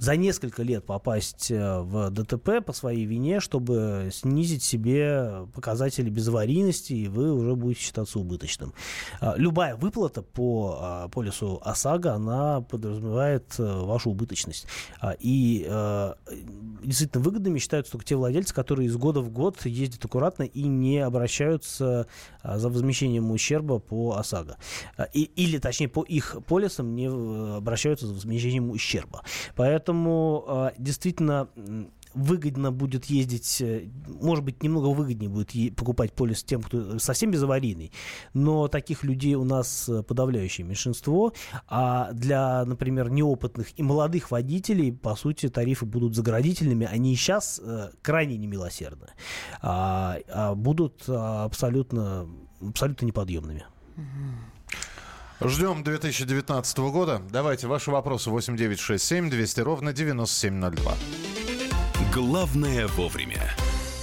за 0.00 0.16
несколько 0.16 0.62
лет 0.62 0.86
попасть 0.86 1.50
э, 1.50 1.80
в 1.80 2.08
ДТП 2.10 2.64
по 2.64 2.72
своей 2.72 3.04
вине, 3.04 3.38
чтобы 3.38 4.08
снизить 4.10 4.62
себе 4.62 5.46
показатели 5.54 6.08
безаварийности, 6.08 6.94
и 6.94 7.06
вы 7.08 7.34
уже 7.34 7.54
будете 7.54 7.82
считаться 7.82 8.18
убыточным. 8.18 8.72
А, 9.20 9.34
Любая 9.36 9.76
выплата 9.76 10.22
по 10.22 10.78
а, 10.80 11.08
полису 11.08 11.60
ОСАГО, 11.62 12.14
она 12.14 12.62
подразумевает 12.62 13.54
э, 13.58 13.62
вашу 13.62 14.08
убыточность. 14.10 14.66
А, 15.02 15.14
И 15.20 15.66
э, 15.68 16.14
действительно 16.82 17.22
выгодными 17.22 17.58
считаются 17.58 17.92
только 17.92 18.06
те 18.06 18.16
владельцы, 18.16 18.54
которые 18.54 18.86
из 18.86 18.96
года 18.96 19.20
в 19.20 19.28
год 19.28 19.66
ездят 19.66 20.02
аккуратно 20.02 20.44
и 20.44 20.62
не 20.62 21.00
обращаются 21.00 22.06
за 22.42 22.68
возмещением 22.70 23.30
ущерба 23.30 23.78
по 23.80 24.16
ОСАГО. 24.16 24.56
И- 25.12 25.30
Или, 25.36 25.58
точнее, 25.58 25.88
по 25.88 26.02
их 26.04 26.38
полисам 26.46 26.94
не 26.94 27.06
обращаются 27.58 28.06
за 28.06 28.14
возмещением 28.14 28.70
ущерба. 28.70 29.22
Поэтому 29.56 29.89
э, 30.48 30.70
действительно 30.78 31.48
м, 31.56 31.90
выгодно 32.14 32.72
будет 32.72 33.06
ездить, 33.06 33.60
э, 33.60 33.88
может 34.20 34.44
быть, 34.44 34.62
немного 34.62 34.86
выгоднее 34.86 35.28
будет 35.30 35.76
покупать 35.76 36.12
полис 36.12 36.42
тем, 36.42 36.62
кто 36.62 36.98
совсем 36.98 37.30
безаварийный, 37.30 37.92
но 38.34 38.68
таких 38.68 39.04
людей 39.04 39.34
у 39.34 39.44
нас 39.44 39.88
э, 39.88 40.02
подавляющее 40.02 40.66
меньшинство, 40.66 41.32
а 41.68 42.12
для, 42.12 42.64
например, 42.64 43.10
неопытных 43.10 43.78
и 43.78 43.82
молодых 43.82 44.30
водителей, 44.30 44.92
по 44.92 45.14
сути, 45.14 45.48
тарифы 45.48 45.86
будут 45.86 46.14
заградительными, 46.14 46.86
они 46.86 47.12
и 47.12 47.16
сейчас 47.16 47.60
э, 47.62 47.90
крайне 48.02 48.36
немилосердны, 48.36 49.08
а, 49.62 50.18
а 50.28 50.54
будут 50.54 51.04
а, 51.08 51.44
абсолютно, 51.44 52.28
абсолютно 52.60 53.06
неподъемными. 53.06 53.64
Ждем 55.42 55.82
2019 55.82 56.78
года. 56.78 57.22
Давайте 57.30 57.66
ваши 57.66 57.90
вопросы 57.90 58.28
8967 58.28 59.30
200 59.30 59.60
ровно 59.60 59.94
9702. 59.94 60.92
Главное 62.12 62.86
вовремя. 62.88 63.50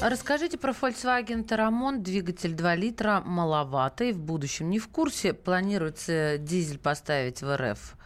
Расскажите 0.01 0.57
про 0.57 0.71
Volkswagen 0.71 1.45
Terramon. 1.45 1.99
Двигатель 1.99 2.53
2 2.53 2.75
литра 2.75 3.21
маловатый. 3.23 4.13
В 4.13 4.19
будущем 4.19 4.71
не 4.71 4.79
в 4.79 4.87
курсе. 4.87 5.33
Планируется 5.33 6.39
дизель 6.39 6.79
поставить 6.79 7.43
в 7.43 7.55
РФ. 7.55 7.96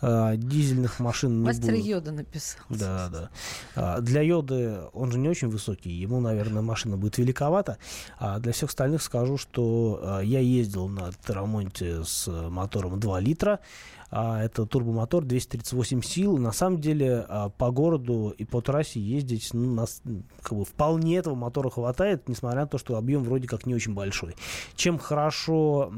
А, 0.00 0.36
дизельных 0.36 1.00
машин 1.00 1.40
не 1.40 1.46
Мастер 1.46 1.72
будет. 1.72 1.84
Йода 1.84 2.12
написал. 2.12 2.60
Да, 2.68 3.08
да. 3.08 3.30
А, 3.74 4.00
Для 4.00 4.22
Йоды 4.22 4.78
он 4.92 5.10
же 5.12 5.18
не 5.18 5.28
очень 5.28 5.48
высокий, 5.48 5.90
ему, 5.90 6.20
наверное, 6.20 6.62
машина 6.62 6.96
будет 6.96 7.18
великовата. 7.18 7.78
А 8.18 8.38
для 8.38 8.52
всех 8.52 8.70
остальных 8.70 9.02
скажу, 9.02 9.38
что 9.38 10.00
а, 10.02 10.20
я 10.20 10.40
ездил 10.40 10.88
на 10.88 11.10
Терамонте 11.26 12.04
с 12.04 12.28
э, 12.28 12.48
мотором 12.48 13.00
2 13.00 13.20
литра. 13.20 13.60
А, 14.10 14.42
Это 14.42 14.64
турбомотор 14.64 15.24
238 15.24 16.02
сил. 16.02 16.38
На 16.38 16.52
самом 16.52 16.80
деле 16.80 17.26
а, 17.28 17.50
по 17.50 17.70
городу 17.70 18.34
и 18.36 18.44
по 18.44 18.60
трассе 18.60 19.00
ездить 19.00 19.50
ну, 19.52 19.74
нас, 19.74 20.02
как 20.42 20.56
бы, 20.56 20.64
вполне 20.64 21.16
этого 21.16 21.34
мотора 21.34 21.68
хватает, 21.70 22.28
несмотря 22.28 22.62
на 22.62 22.66
то, 22.66 22.78
что 22.78 22.96
объем 22.96 23.22
вроде 23.22 23.46
как 23.46 23.66
не 23.66 23.74
очень 23.74 23.94
большой. 23.94 24.34
Чем 24.74 24.98
хорошо, 24.98 25.92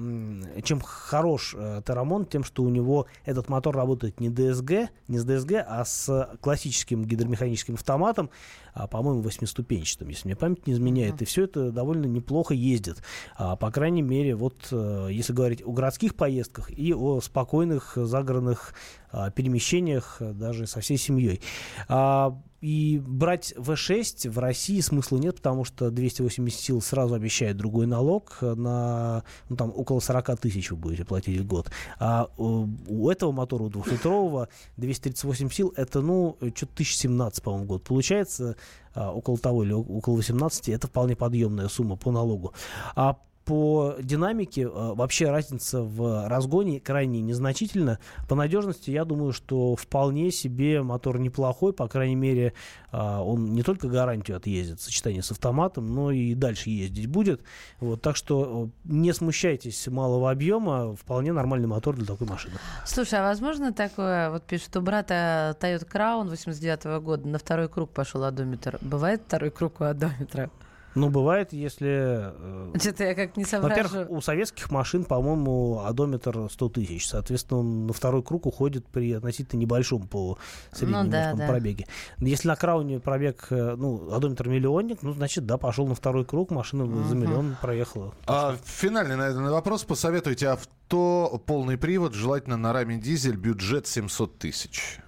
чем 0.64 0.80
хорош 0.80 1.54
э, 1.56 1.82
Терамон, 1.86 2.26
тем, 2.26 2.42
что 2.42 2.62
у 2.64 2.68
него 2.68 3.06
этот 3.24 3.48
мотор 3.48 3.76
работает 3.76 4.20
не 4.20 4.28
DSG, 4.28 4.88
не 5.08 5.18
с 5.18 5.26
DSG, 5.26 5.64
а 5.66 5.84
с 5.84 6.28
классическим 6.40 7.04
гидромеханическим 7.04 7.74
автоматом, 7.74 8.30
а, 8.74 8.86
по-моему, 8.86 9.22
восьмиступенчатым, 9.22 10.08
если 10.08 10.28
мне 10.28 10.36
память 10.36 10.66
не 10.66 10.72
изменяет. 10.72 11.22
И 11.22 11.24
все 11.24 11.44
это 11.44 11.70
довольно 11.70 12.06
неплохо 12.06 12.54
ездит. 12.54 13.02
По 13.36 13.70
крайней 13.70 14.02
мере, 14.02 14.34
вот 14.34 14.68
э, 14.72 15.08
если 15.10 15.32
говорить 15.32 15.62
о 15.64 15.72
городских 15.72 16.14
поездках 16.14 16.70
и 16.70 16.92
о 16.92 17.20
спокойных 17.20 17.98
загородных 18.06 18.74
а, 19.12 19.30
перемещениях 19.30 20.18
э, 20.20 20.32
даже 20.32 20.66
со 20.66 20.80
всей 20.80 20.96
семьей. 20.96 21.40
А, 21.88 22.38
и 22.60 23.02
брать 23.04 23.54
V6 23.56 24.30
в 24.30 24.38
России 24.38 24.80
смысла 24.80 25.16
нет, 25.16 25.36
потому 25.36 25.64
что 25.64 25.90
280 25.90 26.60
сил 26.60 26.80
сразу 26.80 27.14
обещает 27.14 27.56
другой 27.56 27.86
налог 27.86 28.36
на 28.40 29.24
ну, 29.48 29.56
там, 29.56 29.72
около 29.74 30.00
40 30.00 30.38
тысяч 30.38 30.70
вы 30.70 30.76
будете 30.76 31.04
платить 31.04 31.40
в 31.40 31.46
год. 31.46 31.70
А 31.98 32.28
у, 32.36 32.68
у 32.86 33.10
этого 33.10 33.32
мотора, 33.32 33.64
у 33.64 33.68
двухлитрового, 33.70 34.48
238 34.76 35.50
сил, 35.50 35.72
это, 35.76 36.02
ну, 36.02 36.36
что-то 36.40 36.72
1017, 36.74 37.42
по-моему, 37.42 37.66
год. 37.66 37.82
Получается 37.82 38.56
а, 38.94 39.10
около 39.12 39.38
того 39.38 39.64
или 39.64 39.72
около 39.72 40.16
18, 40.16 40.68
это 40.68 40.86
вполне 40.86 41.16
подъемная 41.16 41.68
сумма 41.68 41.96
по 41.96 42.12
налогу. 42.12 42.52
А 42.94 43.16
по 43.44 43.96
динамике 44.00 44.62
э, 44.62 44.68
вообще 44.68 45.30
разница 45.30 45.82
в 45.82 46.28
разгоне 46.28 46.80
крайне 46.80 47.20
незначительна. 47.20 47.98
По 48.28 48.34
надежности 48.34 48.90
я 48.90 49.04
думаю, 49.04 49.32
что 49.32 49.76
вполне 49.76 50.30
себе 50.30 50.82
мотор 50.82 51.18
неплохой, 51.18 51.72
по 51.72 51.88
крайней 51.88 52.16
мере, 52.16 52.52
а, 52.92 53.22
он 53.22 53.52
не 53.52 53.62
только 53.62 53.88
гарантию 53.88 54.36
отъездит 54.36 54.80
в 54.80 54.82
сочетании 54.82 55.20
с 55.20 55.30
автоматом, 55.30 55.92
но 55.94 56.10
и 56.10 56.34
дальше 56.34 56.70
ездить 56.70 57.06
будет. 57.06 57.42
Вот, 57.80 58.02
так 58.02 58.16
что 58.16 58.70
э, 58.84 58.88
не 58.92 59.12
смущайтесь 59.12 59.86
малого 59.88 60.30
объема, 60.30 60.94
вполне 60.94 61.32
нормальный 61.32 61.68
мотор 61.68 61.96
для 61.96 62.06
такой 62.06 62.26
машины. 62.26 62.54
Слушай, 62.86 63.20
а 63.20 63.22
возможно 63.22 63.72
такое, 63.72 64.30
вот 64.30 64.44
пишут, 64.44 64.76
у 64.76 64.80
брата 64.80 65.56
Toyota 65.60 65.88
Crown 65.90 66.28
89 66.28 67.02
года 67.02 67.28
на 67.28 67.38
второй 67.38 67.68
круг 67.68 67.90
пошел 67.90 68.24
одометр. 68.24 68.78
Бывает 68.80 69.22
второй 69.26 69.50
круг 69.50 69.80
у 69.80 69.84
одометра? 69.84 70.50
Ну, 70.94 71.08
бывает, 71.08 71.52
если... 71.52 72.32
э, 72.32 72.78
Что-то 72.78 73.04
я 73.04 73.14
как 73.14 73.36
не 73.36 73.44
соображу. 73.44 73.82
Во-первых, 73.82 74.10
у 74.10 74.20
советских 74.20 74.70
машин, 74.70 75.04
по-моему, 75.04 75.80
одометр 75.84 76.48
100 76.50 76.68
тысяч. 76.70 77.08
Соответственно, 77.08 77.60
он 77.60 77.86
на 77.86 77.92
второй 77.92 78.22
круг 78.22 78.46
уходит 78.46 78.86
при 78.86 79.12
относительно 79.12 79.60
небольшом 79.60 80.08
по 80.08 80.38
среднему 80.72 81.04
Ну 81.04 81.10
да, 81.10 81.32
да. 81.34 81.46
пробеге. 81.46 81.86
Если 82.18 82.48
на 82.48 82.56
крауне 82.56 82.98
пробег, 83.00 83.46
э, 83.50 83.76
ну, 83.76 84.12
одометр 84.12 84.48
миллионник, 84.48 85.02
ну, 85.02 85.12
значит, 85.12 85.46
да, 85.46 85.58
пошел 85.58 85.86
на 85.86 85.94
второй 85.94 86.24
круг, 86.24 86.50
машина 86.50 86.86
за 87.04 87.14
миллион 87.14 87.56
проехала. 87.60 88.12
А, 88.26 88.56
финальный, 88.64 89.16
наверное, 89.16 89.50
вопрос. 89.52 89.84
Посоветуйте 89.84 90.48
авто, 90.48 91.40
полный 91.46 91.78
привод, 91.78 92.14
желательно 92.14 92.56
на 92.56 92.72
раме 92.72 92.98
дизель, 92.98 93.36
бюджет 93.36 93.86
700 93.86 94.38
тысяч. 94.38 94.98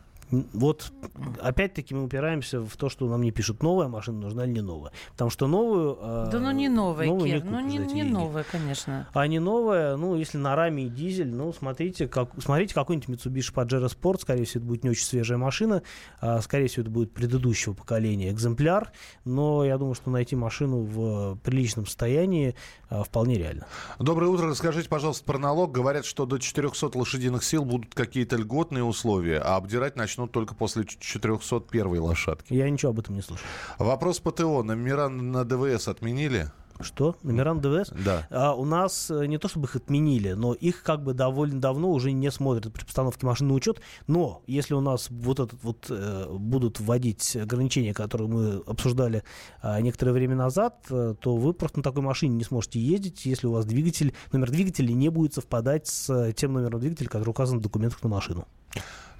Вот, 0.52 0.92
опять-таки, 1.40 1.94
мы 1.94 2.04
упираемся 2.04 2.60
в 2.62 2.74
то, 2.76 2.88
что 2.88 3.06
нам 3.08 3.20
не 3.22 3.30
пишут, 3.32 3.62
новая 3.62 3.88
машина 3.88 4.18
нужна 4.18 4.44
или 4.46 4.52
не 4.52 4.62
новая. 4.62 4.90
Потому 5.12 5.30
что 5.30 5.46
новую... 5.46 5.98
э, 6.00 6.28
Да 6.32 6.40
ну 6.40 6.50
не 6.52 6.68
новая, 6.70 7.06
новую 7.06 7.26
Кир, 7.26 7.44
не 7.44 7.50
ну 7.50 7.56
купишь 7.58 7.72
не, 7.72 7.78
за 7.78 7.84
эти 7.84 7.92
не 7.92 8.00
деньги. 8.00 8.12
новая, 8.12 8.44
конечно. 8.50 9.08
А 9.12 9.26
не 9.26 9.38
новая, 9.40 9.96
ну, 9.96 10.16
если 10.16 10.38
на 10.38 10.56
раме 10.56 10.86
и 10.86 10.88
дизель, 10.88 11.28
ну, 11.34 11.52
смотрите, 11.52 12.08
как, 12.08 12.30
смотрите 12.38 12.74
какой-нибудь 12.74 13.08
Mitsubishi 13.10 13.52
Pajero 13.52 13.86
Sport, 13.94 14.20
скорее 14.22 14.44
всего, 14.46 14.60
это 14.62 14.68
будет 14.68 14.84
не 14.84 14.90
очень 14.90 15.04
свежая 15.04 15.36
машина, 15.38 15.82
а, 16.20 16.40
скорее 16.40 16.68
всего, 16.68 16.82
это 16.82 16.90
будет 16.90 17.12
предыдущего 17.12 17.74
поколения 17.74 18.30
экземпляр, 18.30 18.90
но 19.26 19.64
я 19.64 19.76
думаю, 19.76 19.94
что 19.94 20.10
найти 20.10 20.34
машину 20.34 20.78
в 20.82 21.36
приличном 21.44 21.84
состоянии 21.86 22.54
а, 22.88 23.02
вполне 23.04 23.36
реально. 23.36 23.66
Доброе 23.98 24.28
утро. 24.28 24.48
Расскажите, 24.48 24.88
пожалуйста, 24.88 25.24
про 25.24 25.38
налог. 25.38 25.72
Говорят, 25.72 26.06
что 26.06 26.24
до 26.24 26.38
400 26.38 26.96
лошадиных 26.96 27.44
сил 27.44 27.64
будут 27.66 27.94
какие-то 27.94 28.36
льготные 28.36 28.82
условия, 28.84 29.38
а 29.38 29.56
обдирать 29.56 29.96
начнут 29.96 30.21
только 30.26 30.54
после 30.54 30.84
401 30.84 32.00
лошадки. 32.00 32.52
Я 32.52 32.68
ничего 32.68 32.90
об 32.90 32.98
этом 32.98 33.14
не 33.14 33.22
слышал. 33.22 33.46
Вопрос 33.78 34.20
по 34.20 34.30
ТО. 34.30 34.62
Номера 34.62 35.08
на 35.08 35.44
ДВС 35.44 35.88
отменили? 35.88 36.50
Что? 36.82 37.16
Номера 37.22 37.54
на 37.54 37.60
ДВС? 37.60 37.92
Да. 38.04 38.26
А, 38.30 38.54
у 38.54 38.64
нас 38.64 39.10
э, 39.10 39.26
не 39.26 39.38
то 39.38 39.48
чтобы 39.48 39.66
их 39.66 39.76
отменили, 39.76 40.32
но 40.32 40.52
их 40.52 40.82
как 40.82 41.02
бы 41.02 41.14
довольно 41.14 41.60
давно 41.60 41.90
уже 41.90 42.12
не 42.12 42.30
смотрят 42.30 42.72
при 42.72 42.84
постановке 42.84 43.26
машины 43.26 43.50
на 43.50 43.54
учет. 43.54 43.80
Но 44.06 44.42
если 44.46 44.74
у 44.74 44.80
нас 44.80 45.08
вот 45.10 45.40
этот 45.40 45.62
вот 45.62 45.86
э, 45.90 46.26
будут 46.30 46.80
вводить 46.80 47.36
ограничения, 47.36 47.94
которые 47.94 48.28
мы 48.28 48.62
обсуждали 48.66 49.22
э, 49.62 49.80
некоторое 49.80 50.12
время 50.12 50.36
назад, 50.36 50.84
э, 50.90 51.14
то 51.20 51.36
вы 51.36 51.52
просто 51.52 51.78
на 51.78 51.82
такой 51.82 52.02
машине 52.02 52.36
не 52.36 52.44
сможете 52.44 52.80
ездить, 52.80 53.26
если 53.26 53.46
у 53.46 53.52
вас 53.52 53.64
двигатель, 53.64 54.14
номер 54.32 54.50
двигателя 54.50 54.92
не 54.92 55.08
будет 55.08 55.34
совпадать 55.34 55.86
с 55.86 56.10
э, 56.10 56.32
тем 56.32 56.54
номером 56.54 56.80
двигателя, 56.80 57.08
который 57.08 57.30
указан 57.30 57.58
в 57.58 57.62
документах 57.62 58.02
на 58.02 58.08
машину. 58.08 58.48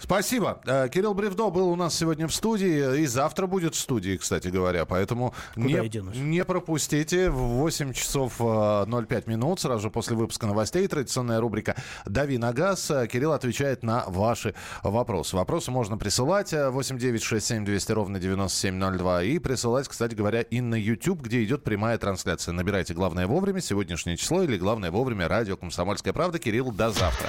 Спасибо. 0.02 0.60
Э, 0.66 0.88
Кирилл 0.88 1.14
Бревдо 1.14 1.48
был 1.50 1.68
у 1.68 1.76
нас 1.76 1.94
сегодня 1.94 2.26
в 2.26 2.34
студии. 2.34 3.02
И 3.02 3.06
завтра 3.06 3.46
будет 3.46 3.76
в 3.76 3.78
студии, 3.78 4.16
кстати 4.16 4.48
говоря. 4.48 4.84
Поэтому 4.84 5.32
Куда 5.54 5.64
не, 5.64 6.18
не 6.18 6.44
пропустите. 6.44 7.30
В 7.30 7.36
8 7.36 7.92
часов 7.92 8.34
э, 8.40 9.04
05 9.06 9.26
минут, 9.28 9.60
сразу 9.60 9.80
же 9.80 9.90
после 9.90 10.16
выпуска 10.16 10.46
новостей, 10.48 10.88
традиционная 10.88 11.40
рубрика 11.40 11.76
«Дави 12.04 12.36
на 12.36 12.52
газ». 12.52 12.90
Э, 12.90 13.06
Кирилл 13.06 13.32
отвечает 13.32 13.84
на 13.84 14.04
ваши 14.08 14.54
вопросы. 14.82 15.36
Вопросы 15.36 15.70
можно 15.70 15.96
присылать. 15.96 16.52
э, 16.52 16.68
8 16.68 16.98
9 16.98 17.22
6 17.22 17.46
7 17.46 17.64
200 17.64 17.92
ровно 17.92 18.18
9702. 18.18 19.22
И 19.22 19.38
присылать, 19.38 19.86
кстати 19.86 20.16
говоря, 20.16 20.40
и 20.42 20.60
на 20.60 20.74
YouTube, 20.74 21.22
где 21.22 21.44
идет 21.44 21.62
прямая 21.62 21.96
трансляция. 21.96 22.52
Набирайте 22.52 22.92
«Главное 22.92 23.28
вовремя», 23.28 23.60
сегодняшнее 23.60 24.16
число 24.16 24.42
или 24.42 24.58
«Главное 24.58 24.90
вовремя», 24.90 25.28
радио 25.28 25.56
«Комсомольская 25.56 26.12
правда». 26.12 26.40
Кирилл, 26.40 26.72
до 26.72 26.90
завтра. 26.90 27.28